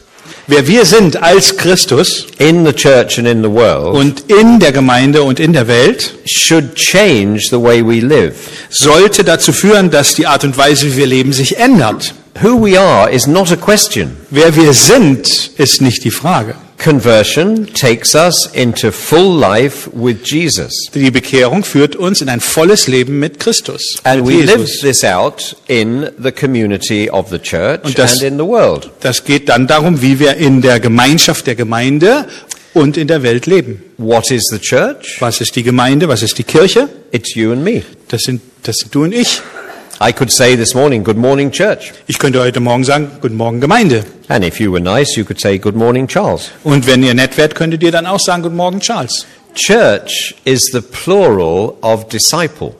[0.52, 4.74] Wer wir sind als Christus in the church and in the world und in der
[4.74, 8.34] Gemeinde und in der Welt should change the way we live.
[8.70, 12.14] sollte dazu führen, dass die Art und Weise, wie wir leben, sich ändert.
[12.42, 14.18] Who we are is not a question.
[14.30, 16.56] Wer wir sind, ist nicht die Frage.
[16.84, 20.74] Conversion takes us into full life with Jesus.
[20.96, 24.00] Die Bekehrung führt uns in ein volles Leben mit Christus.
[24.04, 28.24] And mit we live this out in the community of the church Und das- and
[28.24, 28.90] in the world.
[29.02, 32.26] Das geht dann darum, wie wir in der Gemeinschaft der Gemeinde
[32.74, 33.84] und in der Welt leben.
[33.98, 35.18] What is the church?
[35.20, 36.08] Was ist die Gemeinde?
[36.08, 36.90] Was ist die Kirche?
[37.12, 37.84] It's you and me.
[38.08, 39.42] Das sind, das sind du und ich.
[40.04, 41.94] I could say this morning, good morning church.
[42.08, 44.04] Ich könnte heute Morgen sagen, guten Morgen Gemeinde.
[44.30, 46.50] And if you were nice, you could say good morning Charles.
[46.64, 49.28] Und wenn ihr nett werdet, könntet ihr dann auch sagen, guten Morgen Charles.
[49.54, 52.74] Church is the plural of disciple.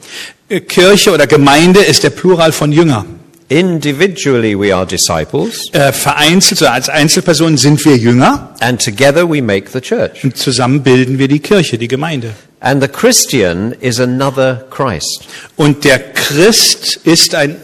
[0.50, 3.06] Äh, Kirche oder Gemeinde ist der Plural von Jünger.
[3.50, 9.42] Individually we are disciples Äh, vereinzelt oder als Einzelpersonen sind wir Jünger and together we
[9.44, 10.24] make the church.
[10.24, 12.32] und zusammen bilden wir die Kirche, die Gemeinde.
[12.62, 15.24] And the Christian is another Christ.
[15.58, 17.58] Und der Christ ist ein,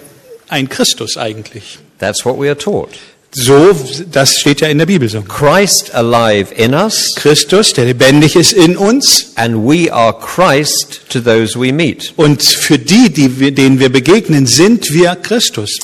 [0.49, 1.77] ein Christus eigentlich.
[1.99, 2.89] That's what we are taught.
[3.31, 3.75] So,
[4.11, 5.21] das steht ja in der Bibel so.
[5.21, 11.19] Christ alive in us Christus, der lebendig ist in uns and we are Christ to
[11.19, 12.13] those we meet.
[12.15, 15.77] und für die, die wir, denen wir begegnen, sind wir Christus.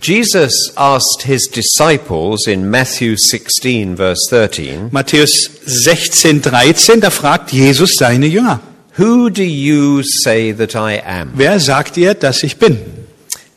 [0.00, 7.96] Jesus asked his disciples in Matthew 16 verse 13, Matthäus 16, 13, da fragt Jesus
[7.96, 8.60] seine Jünger,
[8.98, 11.32] Who do you say that I am?
[11.34, 12.78] wer sagt ihr, dass ich bin?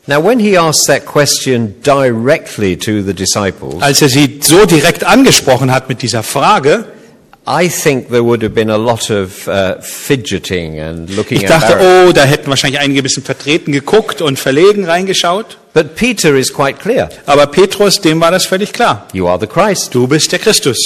[0.06, 5.04] Now when he asked that question directly to the disciples, Als er sie so direkt
[5.04, 6.86] angesprochen hat mit dieser Frage,
[7.46, 11.78] I think there would have been a lot of uh, fidgeting and looking ich dachte,
[11.80, 15.58] oh, da hätten wahrscheinlich einige ein bisschen vertreten geguckt und verlegen reingeschaut.
[15.72, 17.08] But Peter is quite clear.
[17.26, 19.08] Aber Petrus, dem war das völlig klar.
[19.12, 19.94] You are the Christ.
[19.94, 20.76] Du bist der Christus.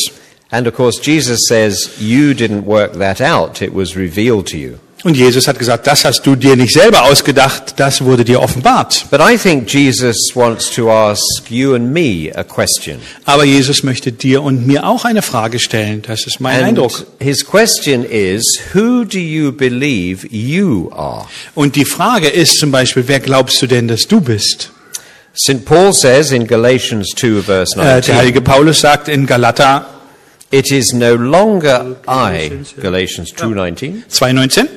[0.51, 3.61] And of course Jesus says, you didn't work that out.
[3.61, 4.79] It was revealed to you.
[5.05, 9.05] Und Jesus hat gesagt, das hast du dir nicht selber ausgedacht, das wurde dir offenbart.
[9.11, 12.97] But I think Jesus wants to ask you and me a question.
[13.27, 16.01] Aber Jesus möchte dir und mir auch eine Frage stellen.
[16.07, 17.07] Das ist mein And Eindruck.
[17.21, 21.27] his question is, who do you believe you are?
[21.55, 24.71] Und die Frage ist zum Beispiel, wer glaubst du denn, dass du bist?
[25.37, 25.67] St.
[25.67, 29.87] Paul says in Galatians 2, verse Äh, der 19, heilige Paulus sagt in Galater
[30.51, 32.51] It is no longer I,
[32.81, 34.05] Galatians 2:19.
[34.09, 34.69] 2,19,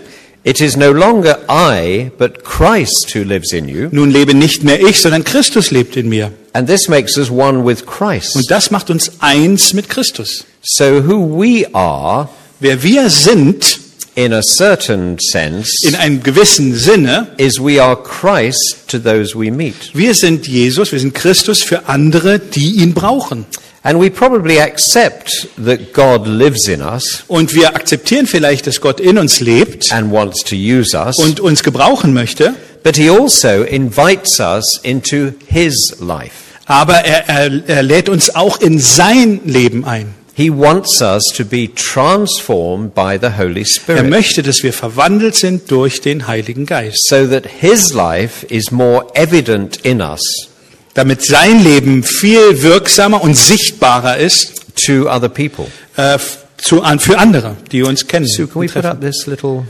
[0.48, 4.80] It is no longer I, but Christ who lives in you, nun lebe nicht mehr
[4.80, 6.32] ich, sondern Christus lebt in mir.
[6.54, 8.36] and this makes us one with Christ.
[8.38, 10.46] Und das macht uns eins mit Christus.
[10.64, 12.30] So who we are,
[12.62, 13.78] Wer wir sind,
[14.16, 19.52] in a certain sense, in einem gewissen Sinne, is we are Christ to those we
[19.52, 19.92] meet.
[19.94, 23.46] wir sind Jesus, wir sind Christus für andere, die ihn brauchen.
[23.84, 29.00] And we probably accept that God lives in us Und wir akzeptieren vielleicht, dass Gott
[29.00, 33.64] in uns lebt and wants to use us, und uns gebrauchen möchte, but he also
[33.64, 36.32] invites us into his life.
[36.66, 40.14] aber er, er, er lädt uns auch in sein Leben ein.
[40.34, 45.36] He wants us to be transformed by the Holy Er Spirit möchte, dass wir verwandelt
[45.36, 50.50] sind durch den Heiligen Geist, so that his life is more evident in us
[50.98, 55.68] damit sein Leben viel wirksamer und sichtbarer ist to other people.
[55.96, 56.18] äh,
[56.58, 58.26] zu, an, für andere, die uns kennen.
[58.28, 59.66] So can we put up this little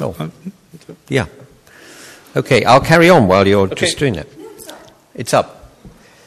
[0.00, 0.14] Oh.
[1.10, 1.26] Yeah.
[2.36, 4.26] Okay, I'll carry on while you're just doing it.
[5.14, 5.70] It's up.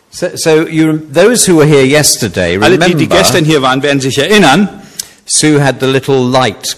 [0.10, 3.82] So, so you, those who were here yesterday, Alle, die, die remember, gestern hier waren,
[3.82, 4.68] werden sich erinnern,
[5.26, 6.76] Sue had the little light,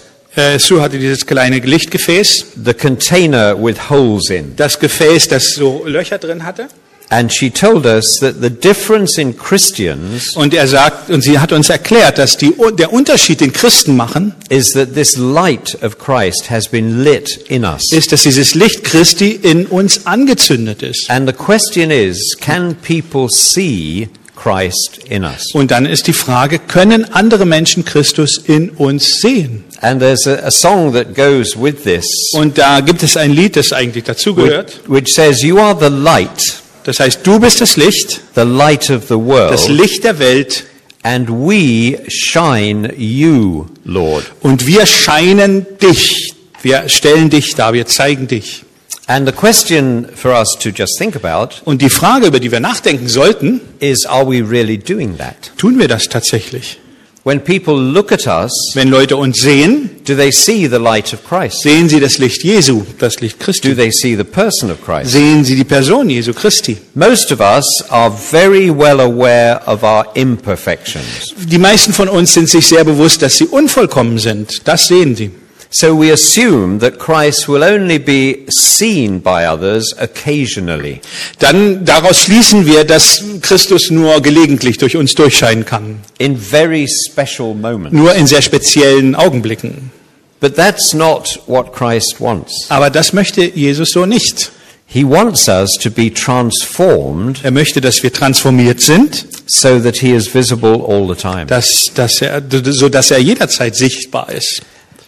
[0.58, 4.56] Sue hatte dieses kleine Lichtgefäß, the container with holes in.
[4.56, 6.68] das Gefäß, das so Löcher drin hatte.
[7.10, 11.52] And she told us that the difference in Christians Und er sagt, und sie hat
[11.52, 16.50] uns erklärt, dass die, der Unterschied, den Christen machen, is that this light of Christ
[16.50, 17.92] has been lit in us.
[17.92, 21.08] ist, dass dieses Licht Christi in uns angezündet ist.
[21.10, 25.52] And the question is, can people see Christ in us?
[25.54, 29.64] Und dann ist die Frage, können andere Menschen Christus in uns sehen?
[29.80, 33.56] And there's a, a song that goes with this, Und da gibt es ein Lied,
[33.56, 34.80] das eigentlich which, dazugehört.
[34.88, 39.02] which says, You are the light, Das heißt, du bist das Licht, the light of
[39.08, 40.64] the das world, Licht der Welt,
[41.02, 44.24] and we shine you, Lord.
[44.42, 46.32] und wir scheinen dich.
[46.62, 48.64] Wir stellen dich dar, wir zeigen dich.
[49.06, 52.60] And the question for us to just think about Und die Frage, über die wir
[52.60, 55.52] nachdenken sollten, is, are we really doing that?
[55.58, 56.78] tun wir das tatsächlich?
[57.26, 61.20] When people look at us, Wenn Leute uns sehen, do they see the light of
[61.26, 61.62] Christ?
[61.62, 63.74] sehen sie das Licht Jesu, das Licht Do Christi.
[63.74, 65.12] they see the person of Christ?
[65.12, 66.76] Sehen sie die Person Jesu Christi.
[66.94, 71.34] Most of us are very well aware of our imperfections.
[71.46, 74.66] Die meisten von uns sind sich sehr bewusst, dass sie unvollkommen sind.
[74.68, 75.30] Das sehen sie.
[75.76, 81.00] So we assume that Christ will only be seen by others occasionally.
[81.40, 85.98] Dann daraus schließen wir, dass Christus nur gelegentlich durch uns durchscheinen kann.
[86.18, 87.92] in very special moments.
[87.92, 89.90] Nur in sehr speziellen Augenblicken.
[90.38, 92.66] But that's not what Christ wants.
[92.68, 94.52] Aber das möchte Jesus so nicht.
[94.86, 100.12] He wants us to be transformed Er möchte, dass wir transformiert sind, so that he
[100.12, 101.46] is visible all the time.
[101.46, 104.62] dass, dass er, so dass er jederzeit sichtbar ist.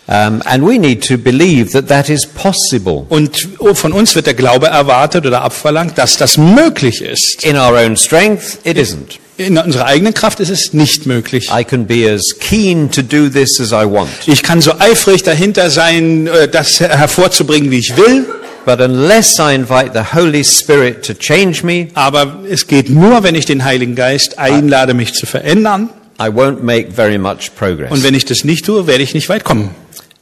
[0.09, 3.07] Um, and we need to believe that that is possible.
[3.09, 7.45] Und von uns wird der Glaube erwartet oder abverlangt, dass das möglich ist.
[7.45, 9.19] In our own strength, it isn't.
[9.37, 11.51] In unserer eigenen Kraft ist es nicht möglich.
[11.53, 14.09] I can be as keen to do this as I want.
[14.27, 18.27] Ich kann so eifrig dahinter sein, äh, das hervorzubringen, wie ich will,
[18.65, 23.37] But unless I invite the Holy Spirit to change me, aber es geht nur, wenn
[23.37, 25.91] ich den Heiligen Geist einlade, mich zu verändern.
[26.21, 27.93] I won't make very much progress.
[27.93, 29.71] Und wenn ich das nicht tue, werde ich nicht weit kommen.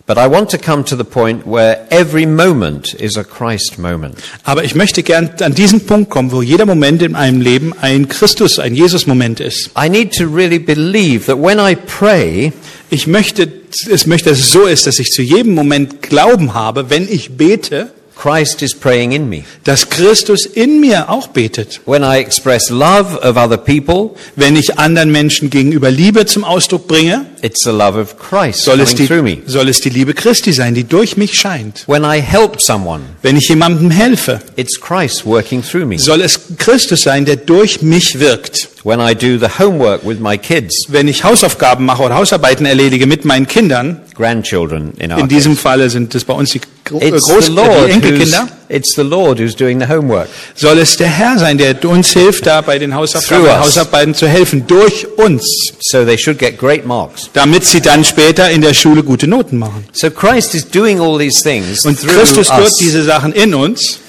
[0.07, 4.18] But I want to come to the point where every moment is a Christ moment.
[4.44, 8.07] Aber ich möchte gern an diesen Punkt kommen, wo jeder Moment in meinem Leben ein
[8.09, 9.70] Christus, ein Jesus-Moment ist.
[9.78, 12.52] I need to really believe that when I pray,
[12.94, 13.48] Ich möchte,
[13.90, 17.36] es möchte, dass es so ist, dass ich zu jedem Moment Glauben habe, wenn ich
[17.36, 19.42] bete, Christ is praying in me.
[19.64, 21.80] dass Christus in mir auch betet.
[21.86, 26.86] When I express love of other people, Wenn ich anderen Menschen gegenüber Liebe zum Ausdruck
[26.86, 29.36] bringe, it's the love of Christ soll es, coming through me.
[29.36, 31.84] die, soll es die Liebe Christi sein, die durch mich scheint.
[31.86, 35.98] When I help someone, Wenn ich jemandem helfe, it's Christ working through me.
[35.98, 38.68] soll es Christus sein, der durch mich wirkt.
[38.85, 43.07] When I do the homework with my kids, Wenn ich Hausaufgaben mache oder Hausarbeiten erledige
[43.07, 47.47] mit meinen Kindern, grandchildren in diesem Falle sind es bei uns die, Gro it's Groß
[47.47, 50.28] the die Lord who's, Enkelkinder, it's the Lord who's doing the homework.
[50.55, 53.59] soll es der Herr sein, der uns hilft, da bei den Hausaufgaben.
[53.59, 57.30] Hausarbeiten zu helfen, durch uns, So they should get great marks.
[57.32, 59.87] damit sie dann später in der Schule gute Noten machen.
[59.93, 62.76] So Christ is doing all these things Und Christus us.
[62.76, 64.01] diese Sachen in uns.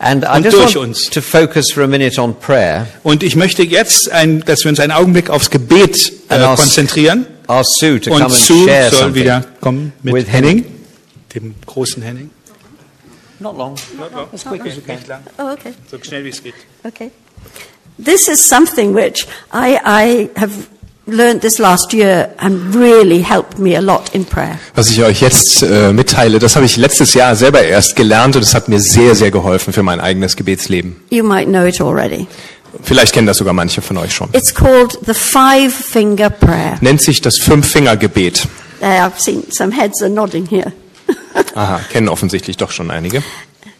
[0.00, 1.10] And I und just durch want uns.
[1.10, 2.86] to focus for a minute on prayer.
[3.02, 6.56] Und ich möchte jetzt, ein, dass wir uns einen Augenblick aufs Gebet äh, And I'll-
[6.56, 7.26] konzentrieren.
[7.48, 9.22] Ask Sue to come Und and Sue share soll something.
[9.22, 10.74] wieder kommen mit with Henning, Henning.
[11.34, 12.30] dem großen Henning.
[13.40, 13.74] Not long.
[14.32, 14.98] As quick as you can.
[15.38, 15.72] Oh, okay.
[15.90, 16.54] So schnell wie es geht.
[16.84, 17.10] Okay.
[17.96, 20.52] This is something which I, I have
[24.74, 28.42] Was ich euch jetzt äh, mitteile, das habe ich letztes Jahr selber erst gelernt und
[28.42, 30.96] es hat mir sehr, sehr geholfen für mein eigenes Gebetsleben.
[31.08, 32.26] You might know it already.
[32.82, 34.28] Vielleicht kennen das sogar manche von euch schon.
[34.34, 36.76] It's called the five finger prayer.
[36.82, 38.46] Nennt sich das Fünf-Finger-Gebet.
[38.80, 40.72] There, I've seen some heads are nodding here.
[41.54, 43.22] Aha, kennen offensichtlich doch schon einige.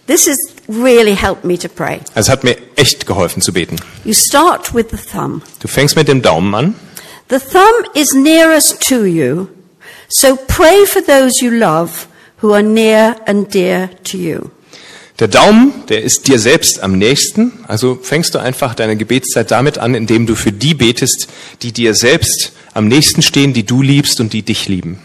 [0.06, 2.00] This has really helped me to pray.
[2.14, 3.76] Es hat mir echt geholfen zu beten.
[4.04, 5.42] You start with the thumb.
[5.60, 6.74] Du fängst mit dem Daumen an.
[7.28, 9.48] The thumb is nearest to you,
[10.08, 12.06] so pray for those you love
[12.40, 14.50] who are near and dear to you.
[15.18, 17.64] Der Daumen, der ist dir selbst am nächsten.
[17.66, 21.28] Also fängst du einfach deine Gebetszeit damit an, indem du für die betest,
[21.62, 25.00] die dir selbst am nächsten stehen, die du liebst und die dich lieben.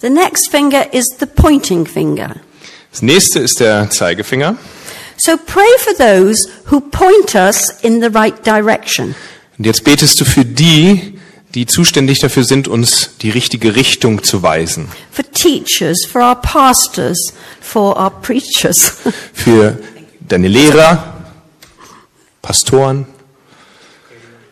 [0.00, 2.36] The next finger is the pointing finger.
[2.92, 4.56] Das nächste ist der Zeigefinger.
[5.18, 9.14] So pray for those who point us in the right direction.
[9.58, 11.15] Und jetzt betest du für die,
[11.56, 14.88] die zuständig dafür sind, uns die richtige Richtung zu weisen.
[15.10, 17.32] For teachers, for our pastors,
[17.62, 18.92] for our preachers.
[19.32, 19.78] Für
[20.20, 21.14] deine Lehrer,
[22.42, 23.06] Pastoren,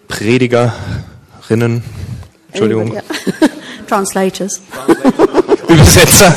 [0.09, 1.85] Predigerinnen,
[2.49, 2.97] Entschuldigung.
[3.87, 4.63] Translators.
[5.69, 6.35] Übersetzer.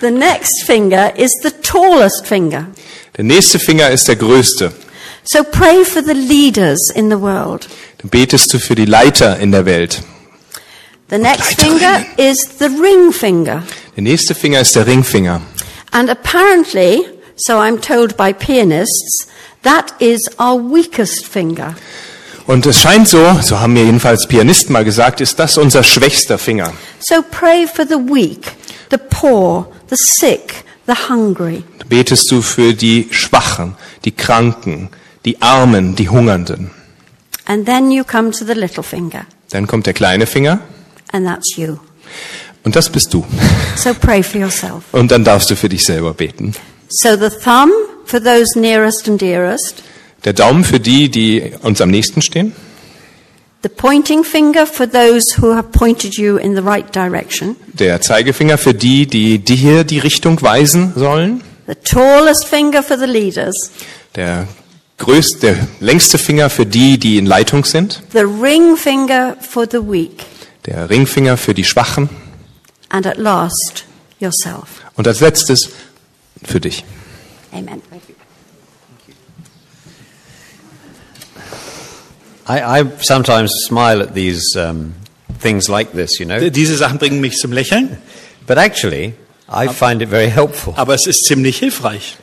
[0.00, 2.68] The next finger is the tallest finger.
[3.16, 4.72] Der nächste Finger ist der größte.
[5.24, 7.66] So pray for the leaders in the world.
[7.98, 10.02] Dann betest du für die Leiter in der Welt.
[11.08, 13.62] The next finger is the ring finger.
[13.96, 15.40] Der nächste Finger ist der Ringfinger.
[15.92, 17.04] And apparently,
[17.36, 19.28] so I'm told by pianists,
[19.62, 21.74] that is our weakest finger.
[22.46, 26.38] Und es scheint so, so haben mir jedenfalls Pianisten mal gesagt, ist das unser schwächster
[26.38, 26.72] Finger.
[27.00, 28.52] So pray for the weak,
[28.90, 31.62] the poor, the sick, the hungry.
[31.88, 34.90] Betest du für die Schwachen, die Kranken,
[35.24, 36.70] die Armen, die Hungernden.
[37.46, 40.60] And then you come to the little finger, Dann kommt der kleine Finger
[41.12, 41.76] and that's you.
[42.64, 43.24] und das bist du.
[43.76, 44.82] So pray for yourself.
[44.92, 46.54] Und dann darfst du für dich selber beten.
[46.88, 47.72] So the thumb
[48.06, 49.82] for those nearest and dearest,
[50.24, 52.52] Der Daumen für die, die uns am nächsten stehen.
[53.62, 58.56] the pointing finger for those who have pointed you in the right direction, Der Zeigefinger
[58.58, 61.42] für die, die dir die Richtung weisen sollen.
[61.66, 63.70] the tallest finger for the leaders,
[64.16, 64.46] Der
[64.98, 68.02] größte, der längste Finger für die, die in Leitung sind.
[68.12, 70.24] the ring finger for the weak,
[70.66, 72.08] Der Ringfinger für die Schwachen.
[72.90, 73.84] and at last,
[74.20, 74.82] yourself.
[74.96, 75.70] Und als letztes
[76.44, 76.84] für dich.
[77.52, 77.82] Amen.
[82.46, 84.94] I, I sometimes smile at these um,
[85.40, 86.50] things like this, you know.
[86.50, 87.96] Diese Sachen bringen mich zum Lächeln,
[88.46, 89.14] But actually,
[89.48, 90.74] I find it very helpful.
[90.76, 92.18] aber es ist ziemlich hilfreich.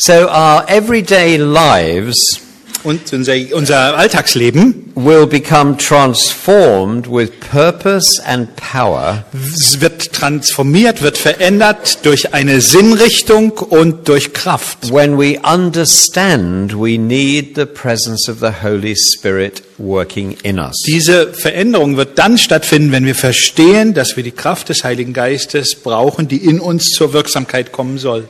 [0.00, 2.40] So our everyday lives
[2.84, 12.06] Und unser, unser Alltagsleben will become transformed with purpose and power wird transformiert, wird verändert
[12.06, 14.92] durch eine Sinnrichtung und durch Kraft.
[14.92, 20.76] when we understand we need the presence of the Holy Spirit working in us.
[20.86, 25.74] Diese Veränderung wird dann stattfinden, wenn wir verstehen, dass wir die Kraft des Heiligen Geistes
[25.74, 28.28] brauchen, die in uns zur Wirksamkeit kommen soll.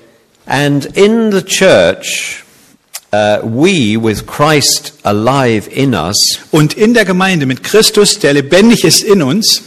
[0.50, 2.42] And in the church,
[3.12, 8.82] uh, we, with Christ alive in us, Und in der Gemeinde mit Christus, der lebendig
[8.84, 9.62] ist in uns,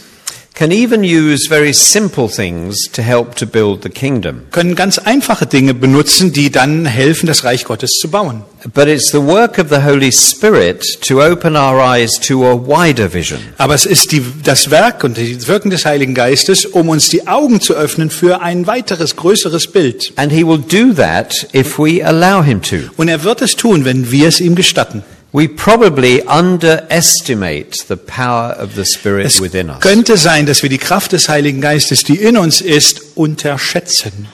[0.54, 4.42] can even use very simple things to help to build the kingdom.
[4.50, 8.42] können ganz einfache Dinge benutzen, die dann helfen, das Reich Gottes zu bauen.
[8.74, 13.12] But it's the work of the Holy Spirit to open our eyes to a wider
[13.12, 13.40] vision.
[13.58, 17.26] Aber es ist die, das Werk und das Wirken des Heiligen Geistes, um uns die
[17.26, 20.12] Augen zu öffnen für ein weiteres, größeres Bild.
[20.16, 22.76] And he will do that if we allow him to.
[22.96, 25.02] Und er wird es tun, wenn wir es ihm gestatten.
[25.34, 29.80] We probably underestimate the power of the Spirit Es within us.
[29.80, 34.28] könnte sein, dass wir die Kraft des Heiligen Geistes, die in uns ist, unterschätzen.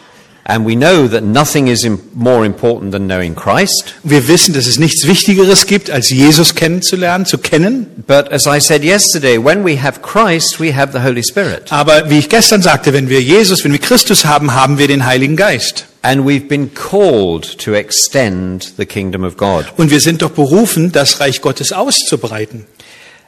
[0.50, 3.96] And we know that nothing is more important than knowing Christ.
[4.02, 8.02] Wir wissen, dass es nichts Wichtigeres gibt, als Jesus kennenzulernen, zu kennen.
[8.06, 11.70] But as I said yesterday, when we have Christ, we have the Holy Spirit.
[11.70, 15.04] Aber wie ich gestern sagte, wenn wir Jesus, wenn wir Christus haben, haben wir den
[15.04, 15.84] Heiligen Geist.
[16.00, 19.66] And we've been called to extend the kingdom of God.
[19.76, 22.64] Und wir sind doch berufen, das Reich Gottes auszubreiten.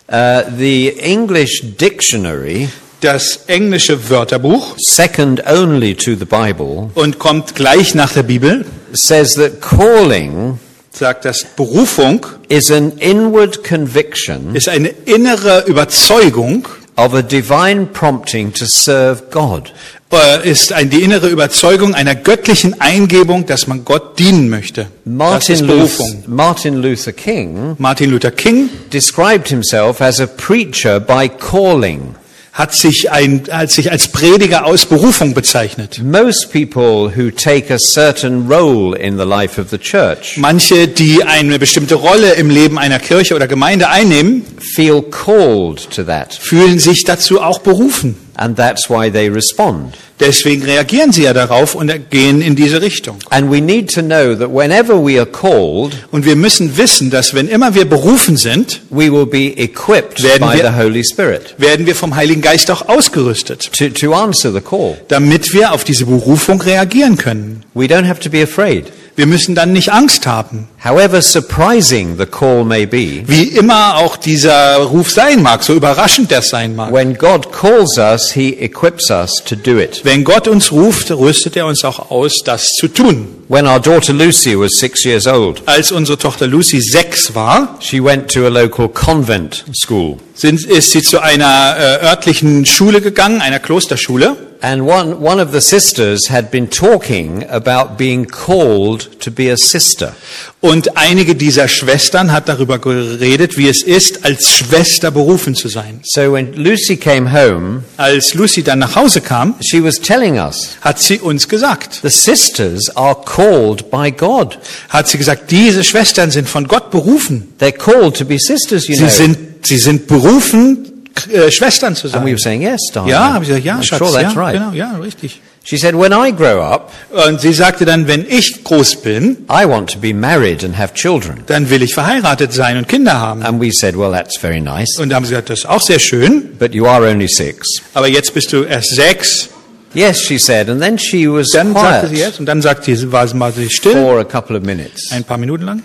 [0.09, 2.71] Uh, the English dictionary,
[3.01, 9.35] Das englische Wörterbuch second only to the Bible, und kommt gleich nach der Bibel, says
[9.35, 10.59] that calling
[10.93, 18.53] sagt, dass Berufung is an inward conviction ist eine innere Überzeugung of a divine prompting
[18.53, 19.73] to serve God.
[20.13, 24.89] äh, ist ein, die innere Überzeugung einer göttlichen Eingebung, dass man Gott dienen möchte.
[25.05, 26.05] Martin Luther.
[26.27, 32.15] Martin Luther King Martin Luther King described himself as a preacher by calling.
[32.53, 36.01] Hat sich, ein, hat sich als Prediger aus Berufung bezeichnet.
[36.03, 41.23] Most people who take a certain role in the life of the church Manche, die
[41.25, 46.79] eine bestimmte Rolle im Leben einer Kirche oder Gemeinde einnehmen, feel called to that, fühlen
[46.79, 48.17] sich dazu auch berufen.
[48.41, 49.95] And that's why they respond.
[50.19, 53.19] Deswegen reagieren sie ja darauf und gehen in diese Richtung.
[53.31, 57.33] And we need to know that whenever we are called, Und wir müssen wissen, dass
[57.35, 61.55] wenn immer wir berufen sind, we will be equipped Werden by wir- the Holy Spirit
[61.59, 64.97] werden wir vom Heiligen Geist auch ausgerüstet, to, to answer the call.
[65.09, 67.63] damit wir auf diese Berufung reagieren können.
[67.75, 68.87] We don't have to be afraid.
[69.17, 70.69] Wir müssen dann nicht Angst haben.
[70.83, 76.31] However surprising the call may be, Wie immer auch dieser Ruf sein mag, so überraschend
[76.31, 76.91] der sein mag.
[76.91, 80.01] when God calls us, He equips us to do it.
[80.05, 83.29] Wenn Gott uns ruft, rüstet er uns auch aus, das zu tun.
[83.49, 88.03] When our daughter Lucy was six years old, Als unsere Tochter Lucy sechs war, she
[88.03, 90.17] went to a local convent school.
[90.35, 94.37] sind, ist sie zu einer äh, örtlichen Schule gegangen, einer Klosterschule.
[94.63, 99.57] And one, one of the sisters had been talking about being called to be a
[99.57, 100.15] sister.
[100.63, 106.01] Und einige dieser Schwestern hat darüber geredet, wie es ist, als Schwester berufen zu sein.
[106.05, 110.77] So when Lucy came home, Als Lucy dann nach Hause kam, she was telling us,
[110.83, 114.59] hat sie uns gesagt, the sisters are called by God.
[114.91, 117.55] hat sie gesagt, diese Schwestern sind von Gott berufen.
[117.59, 119.09] They're called to be sisters, you Sie know.
[119.11, 122.27] sind, sie sind berufen, äh, Schwestern zu And we sein.
[122.27, 123.11] were saying, yes, darling.
[123.13, 124.59] Ja, habe ich gesagt, ja, I'm Schatz, sure that's ja, right.
[124.59, 125.41] genau, ja, richtig.
[125.63, 129.67] She said, when I grow up, Und sie sagte dann, wenn ich groß bin, I
[129.69, 131.43] want to be married and have children.
[131.47, 133.43] dann will ich verheiratet sein und Kinder haben.
[133.43, 135.83] And we said, well, that's very nice, Und da haben sie gesagt, das ist auch
[135.83, 137.83] sehr schön, but you are only six.
[137.95, 139.49] aber jetzt bist du erst sechs.
[139.93, 142.97] Yes, she said, and then she was Dann sagte sie quiet jetzt, und dann sagte
[142.97, 145.11] sie, war sie mal still, for a couple of minutes.
[145.13, 145.83] ein paar Minuten lang.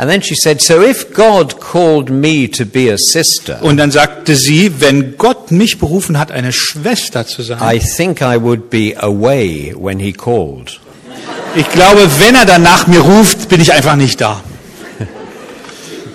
[0.00, 3.90] And then she said, so if God called me to be a sister, Und dann
[3.90, 8.70] sagte sie, wenn Gott mich berufen hat, eine Schwester zu sein, I think I would
[8.70, 10.80] be away when he called.
[11.54, 14.42] ich glaube, wenn er dann nach mir ruft, bin ich einfach nicht da.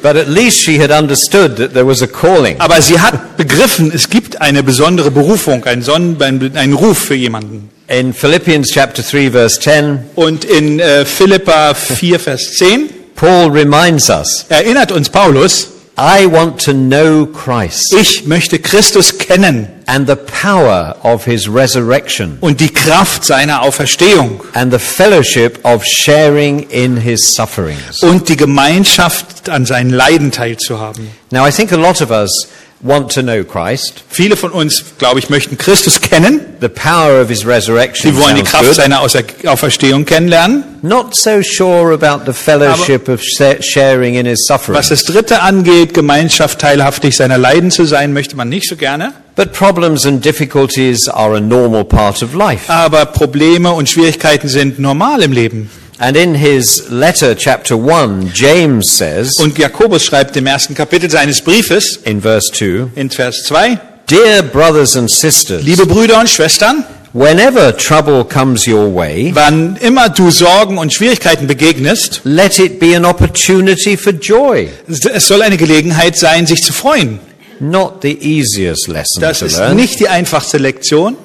[0.02, 2.56] But at least she had understood that there was a calling.
[2.58, 6.20] Aber sie hat begriffen, es gibt eine besondere Berufung, einen, Sonnen,
[6.56, 7.70] einen Ruf für jemanden.
[7.88, 14.10] In Philippians chapter 3 verse 10, Und in äh, Philippa 4, Vers 10 Paul reminds
[14.10, 20.18] us, erinnert uns Paulus, I want to know Christ ich möchte Christus kennen and the
[20.18, 26.98] power of his resurrection und die Kraft seiner Auferstehung and the fellowship of sharing in
[26.98, 28.04] his sufferings.
[28.04, 31.10] und die Gemeinschaft an seinen Leiden teilzuhaben.
[31.32, 32.50] Now I think a lot of us
[32.86, 34.04] want to know Christ.
[34.10, 36.42] Viele von uns, glaube ich, möchten Christus kennen.
[36.62, 38.76] The power of his resurrection Sie wollen die Kraft good.
[38.76, 40.64] seiner Auferstehung kennenlernen.
[40.82, 44.90] Not so sure about the fellowship of sa- sharing in his Was sufferings.
[44.90, 49.14] das Dritte angeht, Gemeinschaft teilhaftig seiner Leiden zu sein, möchte man nicht so gerne.
[49.36, 52.72] But problems and difficulties are a normal part of life.
[52.72, 55.70] Aber Probleme und Schwierigkeiten sind normal im Leben.
[55.98, 61.42] And in his letter, chapter 1, James says Und Jakobus schreibt im ersten Kapitel seines
[61.42, 63.80] Briefes in verse 2 in Vers 2,
[64.10, 66.84] Dear brothers and sisters, liebe Brüder und Schwestern,
[67.14, 72.96] whenever trouble comes your way, wann immer du Sorgen und Schwierigkeiten begegnest, let it be
[72.96, 74.68] an opportunity for joy.
[74.88, 77.20] es soll eine Gelegenheit sein, sich zu freuen.
[77.62, 79.78] Not the easiest lesson Das to ist learn.
[79.78, 81.16] nicht die einfachste Lektion,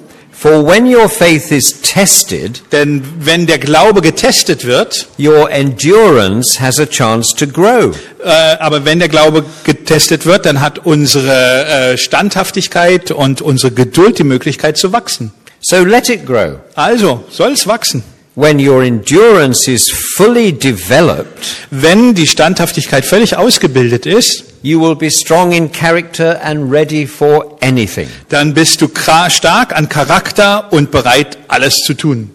[0.41, 6.81] For when your faith is tested, denn wenn der Glaube getestet wird, your endurance has
[6.81, 7.95] a chance to grow.
[8.25, 14.19] äh, aber wenn der Glaube getestet wird, dann hat unsere äh, Standhaftigkeit und unsere Geduld
[14.19, 15.31] die Möglichkeit zu wachsen.
[15.61, 16.57] So let it grow.
[16.75, 18.03] Also soll es wachsen.
[18.35, 25.11] When your endurance is fully developed, Wenn die Standhaftigkeit völlig ausgebildet ist, you will be
[25.11, 28.09] strong in character and ready for anything.
[28.29, 28.89] dann bist du
[29.29, 32.31] stark an Charakter und bereit, alles zu tun.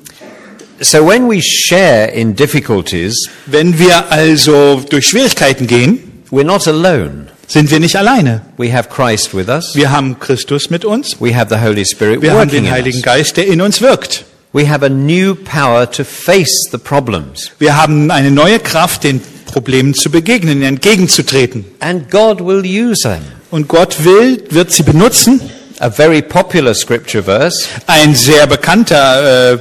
[0.79, 7.27] So when we share in difficulties, Wenn wir also durch Schwierigkeiten gehen, we're not alone.
[7.47, 8.41] sind wir nicht alleine.
[8.57, 9.75] We have Christ with us.
[9.75, 11.17] Wir haben Christus mit uns.
[11.21, 13.01] We have the Holy Spirit Wir haben den Heiligen.
[13.01, 14.25] Geist, der in uns wirkt.
[14.51, 17.51] We have a new power to face the problems.
[17.59, 21.65] Wir haben eine neue Kraft, den Problemen zu begegnen, ihnen entgegenzutreten.
[21.79, 23.21] And God will use them.
[23.51, 25.41] Und Gott will, wird sie benutzen.
[25.79, 29.57] A very popular scripture verse Ein sehr bekannter äh,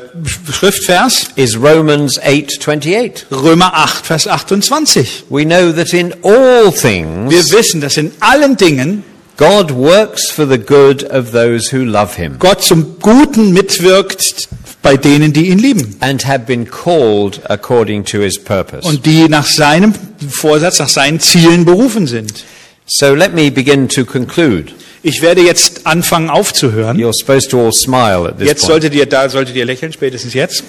[0.53, 3.24] Schriftvers, is Romans 8:28.
[3.32, 5.24] Römer 8, Vers 28.
[5.28, 9.03] We know that in all things Wir wissen, dass in allen Dingen
[9.37, 14.49] God works for the good of those who love him Gott zum Guten mitwirkt
[14.85, 15.97] bei denen, die ihn lieben.
[16.01, 18.87] and have been called according to his purpose.
[18.87, 19.93] Und die nach seinem
[20.28, 22.45] Vorsatz, nach seinen Zielen berufen sind.
[22.87, 24.66] So let me begin to conclude.
[25.03, 26.97] Ich werde jetzt anfangen aufzuhören.
[26.99, 28.72] You're supposed to all smile at this Jetzt point.
[28.72, 30.62] solltet ihr da, solltet ihr lächeln, spätestens jetzt.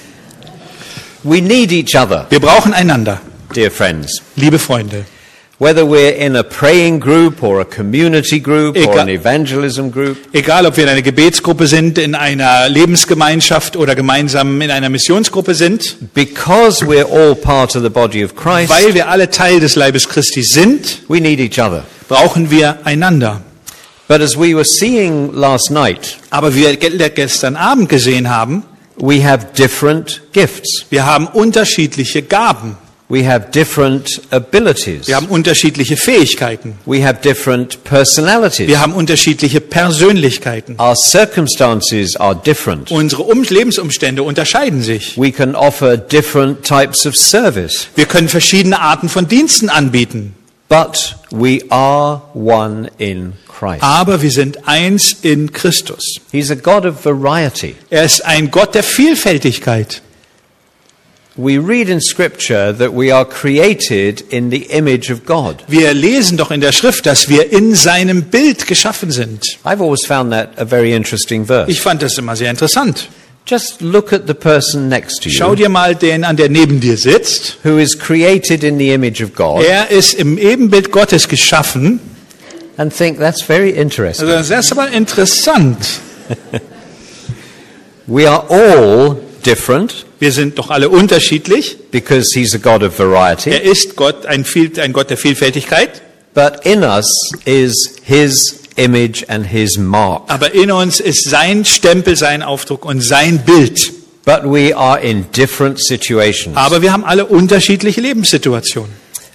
[1.24, 3.20] We need each other, Wir brauchen einander,
[3.56, 4.22] dear friends.
[4.36, 5.06] liebe Freunde.
[5.58, 10.18] Whether we're in a praying group or a community group or Egal- an evangelism group,
[10.34, 15.56] Egal, ob wir in einer Gebetsgruppe sind, in einer Lebensgemeinschaft oder gemeinsam in einer Missionsgruppe
[15.56, 19.76] sind, because we're all part of the body of Christ, weil wir alle Teil des
[19.76, 21.86] Leibes Christi sind, we need each other.
[22.10, 23.40] brauchen wir einander.
[24.10, 28.64] But as we were seeing last night, Aber wie wir ge- gestern Abend gesehen haben,
[28.98, 30.86] we have different gifts.
[30.90, 32.76] wir haben unterschiedliche Gaben.
[33.08, 35.08] We have different abilities.
[35.08, 36.74] Wir haben unterschiedliche Fähigkeiten.
[36.88, 38.68] We have different personalities.
[38.68, 40.80] Wir haben unterschiedliche Persönlichkeiten.
[40.80, 42.90] Our circumstances are different.
[42.90, 45.18] Unsere um Lebensumstände unterscheiden sich.
[45.18, 47.90] We can offer different types of service.
[47.96, 50.34] Wir können verschiedene Arten von Diensten anbieten.
[50.68, 53.84] But we are one in Christ.
[53.84, 56.20] Aber wir sind eins in Christus.
[56.32, 57.76] He's a God of variety.
[57.92, 60.02] Er ist ein Gott der Vielfältigkeit.
[61.38, 65.64] We read in Scripture that we are created in the image of God.
[65.68, 69.44] Wir lesen doch in der Schrift, dass wir in seinem Bild geschaffen sind.
[69.66, 71.70] I've always found that a very interesting verse.
[71.70, 73.10] Ich fand das immer sehr interessant.
[73.46, 75.36] Just look at the person next to you.
[75.36, 77.58] Schau dir mal den an, der neben dir sitzt.
[77.64, 82.00] who is created in the image of God Er ist im Ebenbild Gottes geschaffen.
[82.78, 84.30] and think that's very interesting.
[84.30, 85.78] Also das ist aber interessant.
[88.08, 91.78] We are all different Wir sind doch alle unterschiedlich.
[91.92, 96.02] because He's a God of Er variety, ist Gott, ein, Viel, ein Gott der Vielfältigkeit.
[96.34, 97.08] but in us
[97.46, 100.24] is His image and His mark.
[100.28, 103.92] Aber in uns ist sein Stempel, sein Aufdruck und sein Bild.
[104.26, 106.58] But we are in different situations.
[106.58, 108.92] Aber wir haben alle unterschiedliche Lebenssituationen.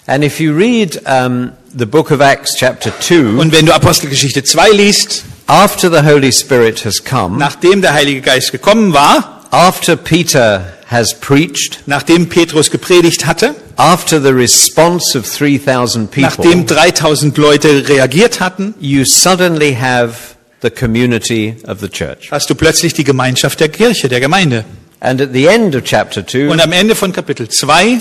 [0.06, 4.42] And if you read um, the book of Acts, chapter 2, Und wenn du Apostelgeschichte
[4.42, 9.96] 2 liest, after the Holy Spirit has come, nachdem der Heilige Geist gekommen war, after
[9.96, 17.36] Peter has preached, nachdem Petrus gepredigt hatte, after the response of 3,000 nachdem people, 3000
[17.38, 22.30] Leute reagiert hatten, you suddenly have the community of the church.
[22.30, 24.64] hast du plötzlich die Gemeinschaft der Kirche, der Gemeinde.
[25.00, 28.00] And at the end of chapter 2, Und am Ende von Kapitel 2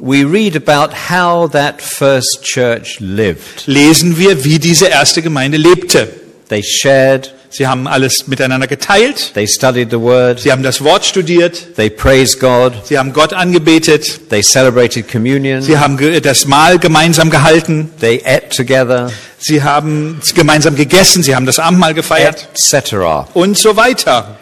[0.00, 3.66] we read about how that first church lived.
[3.66, 6.08] lesen wir, wie diese erste Gemeinde lebte.
[6.48, 11.06] They shared, Sie haben alles miteinander geteilt, they studied the word, sie haben das Wort
[11.06, 16.78] studiert, they praised God, sie haben Gott angebetet, they celebrated communion, sie haben das Mahl
[16.78, 22.48] gemeinsam gehalten, they ate together, sie haben gemeinsam gegessen, sie haben das Abendmahl gefeiert.
[22.52, 22.94] Etc.
[23.32, 24.36] und so weiter.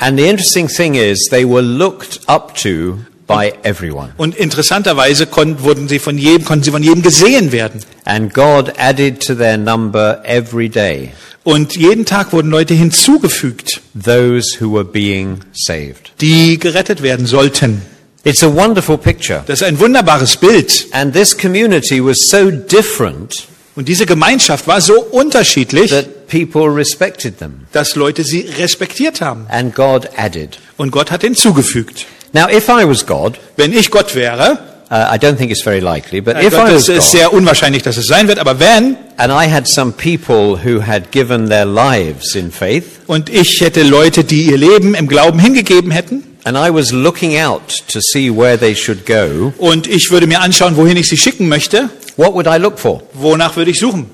[0.00, 2.98] And the interesting thing is, they were looked up to
[3.28, 4.10] by everyone.
[4.16, 7.80] Und interessanterweise konnten, wurden sie von jedem, konnten sie von jedem gesehen werden.
[8.04, 11.10] And God added to their number every day
[11.44, 16.12] Und jeden Tag wurden Leute hinzugefügt, those who were being saved.
[16.20, 17.82] die gerettet werden sollten.
[18.24, 19.44] It's a wonderful picture.
[19.46, 20.86] Das ist ein wunderbares Bild.
[20.90, 27.38] And this community was so different Und diese Gemeinschaft war so unterschiedlich, that people respected
[27.38, 27.60] them.
[27.72, 29.46] dass Leute sie respektiert haben.
[29.48, 30.58] And God added.
[30.76, 32.06] Und Gott hat hinzugefügt.
[32.32, 34.58] Now, if I was God, Wenn ich Gott wäre,
[34.90, 37.20] uh, I don't think it's very likely, but if I Gott, was das ist God,
[37.20, 41.10] sehr unwahrscheinlich, dass es sein wird, aber wenn, and I had some people who had
[41.10, 45.90] given their lives in faith, und ich hätte Leute, die ihr Leben im Glauben hingegeben
[45.90, 47.62] hätten, and I was looking out
[47.92, 51.48] to see where they should go, und ich würde mir anschauen, wohin ich sie schicken
[51.48, 53.02] möchte, what would I look for?
[53.14, 54.06] wonach würde ich suchen?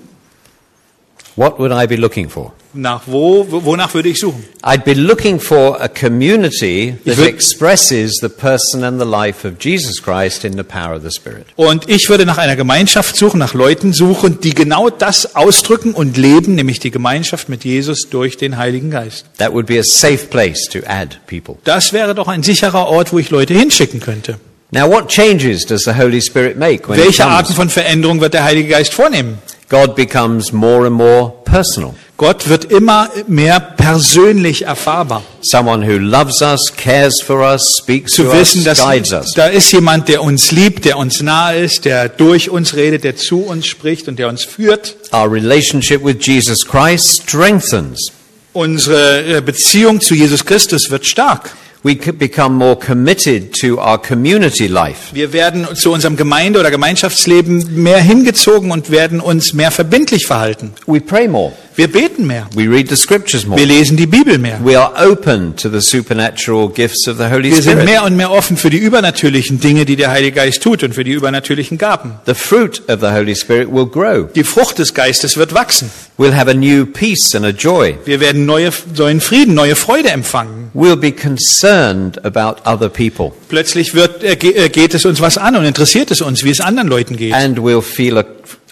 [1.36, 2.52] What would I be looking for?
[2.76, 4.44] Nach wo, wo- wonach würde ich suchen?
[4.62, 10.02] I'd be looking for a community that expresses the person and the life of Jesus
[10.02, 11.46] Christ in the power of the Spirit.
[11.56, 16.16] Und ich würde nach einer Gemeinschaft suchen, nach Leuten suchen, die genau das ausdrücken und
[16.16, 19.26] leben, nämlich die Gemeinschaft mit Jesus durch den Heiligen Geist.
[19.38, 21.56] That would be a safe place to add people.
[21.64, 24.38] Das wäre doch ein sicherer Ort, wo ich Leute hinschicken könnte.
[24.70, 27.24] Now, what changes does the Holy Spirit make when he Welche?
[27.24, 29.38] Arten von Veränderung wird der Heilige Geist vornehmen?
[29.68, 31.94] God becomes more and more personal.
[32.16, 35.22] Gott wird immer mehr persönlich erfahrbar.
[35.42, 39.32] Someone who loves us, cares for us, speaks Zu to wissen, us, dass guides us.
[39.34, 43.16] da ist jemand, der uns liebt, der uns nahe ist, der durch uns redet, der
[43.16, 44.96] zu uns spricht und der uns führt.
[45.12, 48.12] Our relationship with Jesus Christ strengthens.
[48.52, 51.56] Unsere äh, Beziehung zu Jesus Christus wird stark.
[51.87, 55.14] We become more committed to our community life.
[55.14, 60.72] Wir werden zu unserem Gemeinde- oder Gemeinschaftsleben mehr hingezogen und werden uns mehr verbindlich verhalten.
[60.87, 61.53] We pray more.
[61.76, 62.46] Wir beten mehr.
[62.54, 63.58] We read the scriptures more.
[63.60, 64.60] Wir lesen die Bibel mehr.
[64.64, 67.84] We are open to the supernatural gifts of the Holy Wir sind Spirit.
[67.84, 71.02] mehr und mehr offen für die übernatürlichen Dinge, die der Heilige Geist tut und für
[71.02, 72.12] die übernatürlichen Gaben.
[72.26, 74.32] The fruit of the Holy Spirit will grow.
[74.32, 75.90] Die Frucht des Geistes wird wachsen.
[76.16, 77.96] We'll have a new peace and a joy.
[78.04, 80.70] Wir werden neue, neuen Frieden, neue Freude empfangen.
[80.74, 83.32] We'll be concerned about other people.
[83.48, 86.60] Plötzlich wird, äh, äh, geht es uns was an und interessiert es uns, wie es
[86.60, 87.34] anderen Leuten geht.
[87.34, 88.24] And we'll feel a,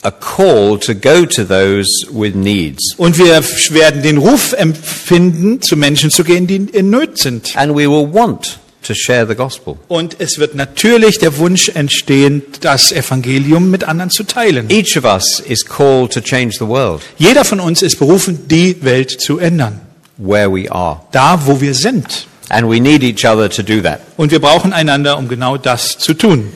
[0.03, 2.95] a call to go to those with needs.
[2.97, 7.57] Und wir werden den Ruf empfinden, zu Menschen zu gehen, die in Not sind.
[7.57, 9.77] And we will want to share the gospel.
[9.89, 14.69] Und es wird natürlich der Wunsch entstehen, das Evangelium mit anderen zu teilen.
[14.71, 18.77] Each of us is called to change the world Jeder von uns ist berufen, die
[18.83, 19.81] Welt zu ändern.
[20.19, 21.01] where we are.
[21.13, 22.27] Da, wo wir sind.
[22.49, 24.01] And we need each other to do that.
[24.17, 26.53] Und wir brauchen einander, um genau das zu tun.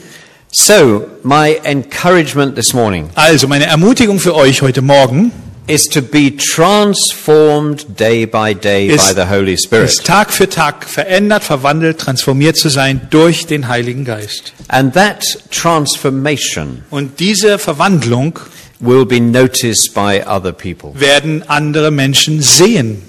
[0.51, 5.31] So, my encouragement this morning Also, meine Ermutigung für euch heute Morgen
[5.67, 9.89] is to be transformed day by day by ist, the Holy Spirit.
[9.89, 14.53] ist Tag für Tag verändert, verwandelt, transformiert zu sein durch den Heiligen Geist.
[14.69, 15.21] And that
[15.51, 18.39] transformation Und diese Verwandlung
[18.79, 20.91] will be noticed by other people.
[20.97, 23.01] werden andere Menschen sehen.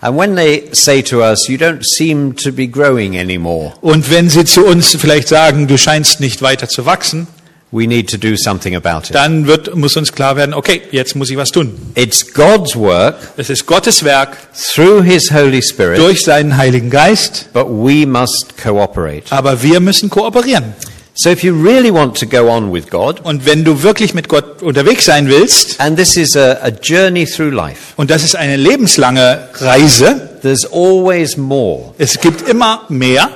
[0.00, 4.28] And when they say to us, you don't seem to be growing anymore, Und wenn
[4.28, 7.26] sie zu uns vielleicht sagen, du scheinst nicht weiter zu wachsen,
[7.72, 9.14] we need to do something about it.
[9.14, 11.74] dann wird, muss uns klar werden, okay, jetzt muss ich was tun.
[11.94, 17.48] It's God's work Es ist Gottes Werk through His Holy Spirit, durch seinen Heiligen Geist,
[17.54, 19.24] but we must cooperate.
[19.30, 20.74] aber wir müssen kooperieren.
[21.18, 24.28] So if you really want to go on with God, Und wenn du wirklich mit
[24.28, 28.36] Gott unterwegs sein willst, and this is a, a journey through life, und das ist
[28.36, 31.94] eine lebenslange Reise, there's always more.
[31.96, 33.30] es gibt immer mehr,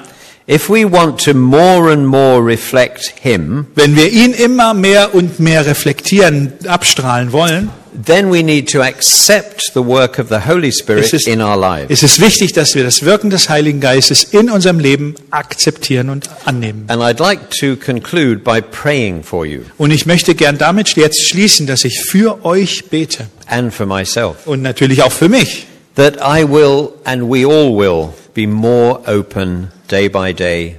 [0.48, 5.38] If we want to more and more reflect Him, wenn wir ihn immer mehr und
[5.38, 11.12] mehr reflektieren, abstrahlen wollen, then we need to accept the work of the Holy Spirit
[11.12, 11.90] ist- in our lives.
[11.90, 16.28] ist es wichtig, dass wir das Wirken des Heiligen Geistes in unserem Leben akzeptieren und
[16.44, 16.84] annehmen.
[16.88, 21.28] And I'd like to conclude by praying for you Und ich möchte gern damit jetzt
[21.28, 25.66] schließen, dass ich für euch bete and for myself, und natürlich auch für mich,
[25.96, 30.76] that I will and we all will be more open day by day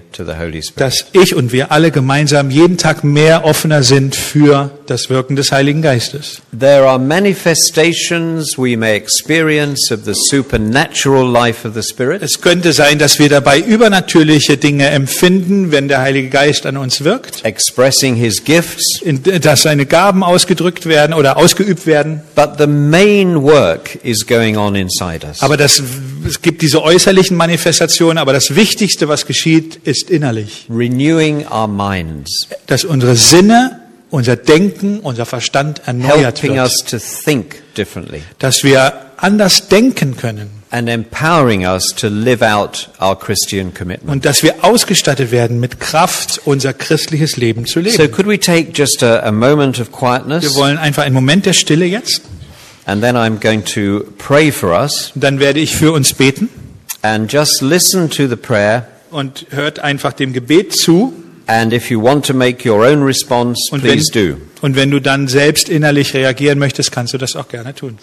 [0.75, 5.51] dass ich und wir alle gemeinsam jeden Tag mehr offener sind für das Wirken des
[5.51, 6.41] Heiligen Geistes.
[6.57, 12.21] There are manifestations we may experience of the supernatural life of the Spirit.
[12.21, 17.03] Es könnte sein, dass wir dabei übernatürliche Dinge empfinden, wenn der Heilige Geist an uns
[17.03, 19.01] wirkt, expressing his gifts,
[19.41, 22.21] dass seine Gaben ausgedrückt werden oder ausgeübt werden.
[22.35, 25.41] but the main work is going on inside us.
[25.41, 25.81] Aber das,
[26.27, 30.65] es gibt diese äußerlichen Manifestationen, aber das Wichtigste, was geschieht, ist innerlich.
[30.69, 36.65] Renewing our minds, Dass unsere Sinne, unser Denken, unser Verstand erneuert helping wird.
[36.65, 42.89] us to think differently, Dass wir anders denken können and empowering us to live out
[43.01, 44.09] our Christian commitment.
[44.11, 48.11] und dass wir ausgestattet werden mit Kraft, unser christliches Leben zu So, leben.
[48.11, 51.53] could we take just a, a moment of Wir quietness, wollen einfach einen Moment der
[51.53, 52.21] Stille jetzt.
[52.85, 56.49] and then I'm going to pray for us, Dann werde ich für uns beten
[57.03, 58.87] and just listen to the prayer.
[59.11, 61.13] Und hört einfach dem Gebet zu.
[61.47, 64.37] And if you want to make your own response, please do.
[64.61, 67.97] und wenn du dann selbst innerlich reagieren möchtest, kannst du das auch gerne tun.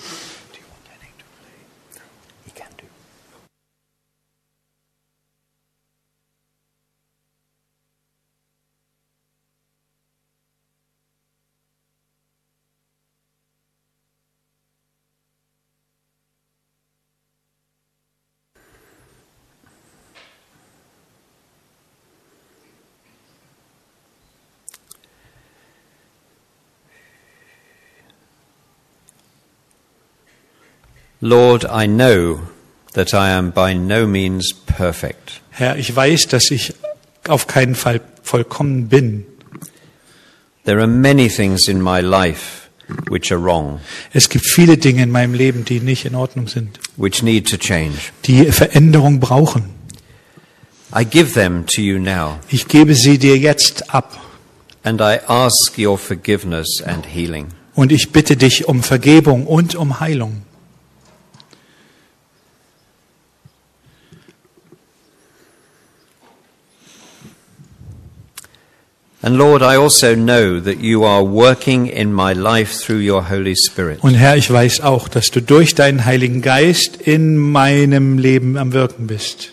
[31.29, 32.41] Lord, I know
[32.95, 35.43] that I am by no means perfect.
[35.51, 36.73] Herr, ich weiß, dass ich
[37.29, 39.27] auf keinen Fall vollkommen bin.
[40.65, 42.69] There are many things in my life
[43.11, 43.81] which are wrong,
[44.15, 47.59] Es gibt viele Dinge in meinem Leben, die nicht in Ordnung sind, which need to
[47.59, 47.97] change.
[48.25, 49.65] die Veränderung brauchen.
[50.99, 54.19] I give them to you now, Ich gebe sie dir jetzt ab
[54.83, 57.49] and I ask your forgiveness and healing.
[57.75, 60.43] und ich bitte dich um Vergebung und um Heilung.
[69.29, 73.55] And Lord, I also know that you are working in my life through your Holy
[73.55, 73.99] Spirit.
[74.03, 78.73] Und Herr, ich weiß auch, dass du durch deinen Heiligen Geist in meinem Leben am
[78.73, 79.53] Wirken bist.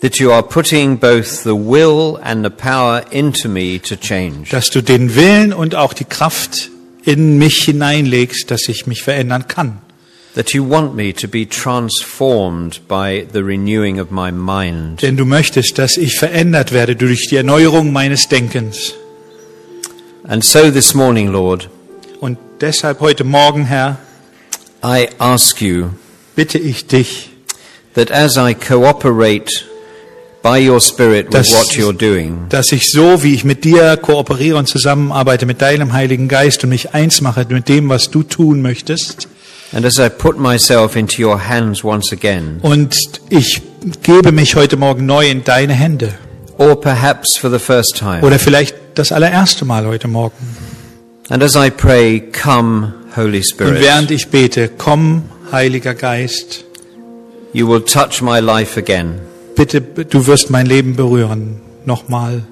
[0.00, 4.50] that you are putting both the will and the power into me to change.
[4.50, 6.70] dass du den Willen und auch die Kraft
[7.04, 9.78] in mich hineinlegst, dass ich mich verändern kann.
[10.34, 15.02] That you want me to be transformed by the renewing of my mind.
[15.02, 18.94] Denn du möchtest, dass ich verändert werde durch die Erneuerung meines Denkens.
[20.28, 21.68] And so this morning, Lord,
[22.20, 23.98] Und deshalb heute Morgen, Herr,
[24.84, 25.90] I ask you
[26.36, 27.30] bitte ich dich,
[27.94, 29.50] that as I cooperate
[30.42, 33.96] by your Spirit with Das- what you're doing, dass ich so, wie ich mit dir
[33.96, 38.22] kooperiere und zusammenarbeite, mit deinem Heiligen Geist und mich eins mache mit dem, was du
[38.22, 39.26] tun möchtest,
[39.72, 42.96] and as I put myself into your hands once again, und
[43.28, 43.62] ich
[44.02, 46.14] gebe mich heute Morgen neu in deine Hände.
[46.56, 50.34] or perhaps for the first time, Oder vielleicht das allererste Mal heute Morgen.
[51.28, 56.64] and as I pray, come, Holy Und während ich bete, komm, Heiliger Geist,
[57.52, 59.20] you will touch my life again,
[59.56, 61.60] bitte, du wirst mein Leben berühren.
[61.84, 62.42] Nochmal.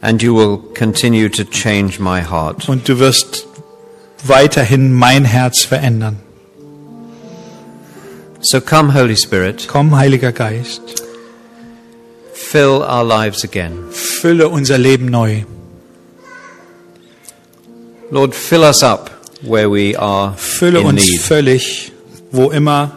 [0.00, 2.68] and you will continue to change my heart.
[2.68, 3.46] Und du wirst
[4.24, 6.16] weiterhin mein Herz verändern.
[8.40, 10.82] So come, Holy Spirit, Komm, Heiliger Geist,
[12.34, 13.72] fill our lives again.
[13.90, 15.42] fülle unser Leben neu.
[18.10, 19.10] Lord, fill us up
[19.42, 21.20] where we are Fülle in uns need.
[21.20, 21.92] völlig,
[22.30, 22.92] wo immer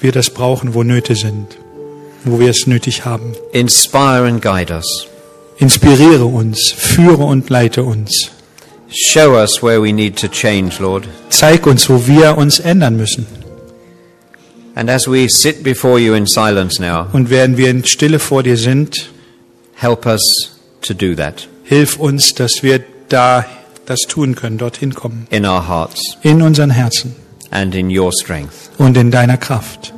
[0.00, 1.56] wir das brauchen, wo Nöte sind,
[2.24, 3.32] wo wir es nötig haben.
[3.52, 5.06] Inspire and guide us.
[5.56, 8.30] Inspiriere uns, führe und leite uns.
[8.96, 11.08] Show us where we need to change, Lord.
[11.30, 13.26] Zeig uns, wo wir uns ändern müssen.
[14.76, 18.42] And as we sit before you in silence now, Und während wir in Stille vor
[18.42, 19.10] dir sind,
[19.74, 20.22] help us
[20.82, 23.46] to do that hilf uns, dass wir da
[23.86, 25.26] das tun können, dorthin kommen.
[25.30, 27.16] in our hearts In unseren Herzen
[27.50, 28.70] and in your strength.
[28.78, 29.93] und in deiner Kraft.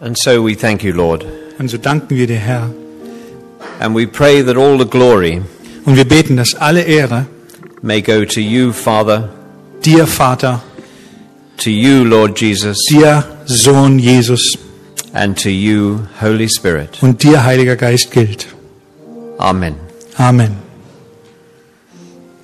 [0.00, 1.24] And so we thank you, Lord.
[1.58, 2.70] Und so danken wir dir, Herr.
[3.80, 5.42] And we pray that all the glory
[5.84, 7.26] Und wir beten, dass alle Ehre
[7.82, 9.28] may go to you, Father,
[9.84, 10.62] dir, Vater,
[11.56, 14.58] to you, Lord Jesus, dir, Sohn Jesus
[15.12, 16.98] and to you, Holy Spirit.
[17.02, 18.46] und dir, Heiliger Geist, gilt.
[19.38, 19.76] Amen.
[20.16, 20.67] Amen.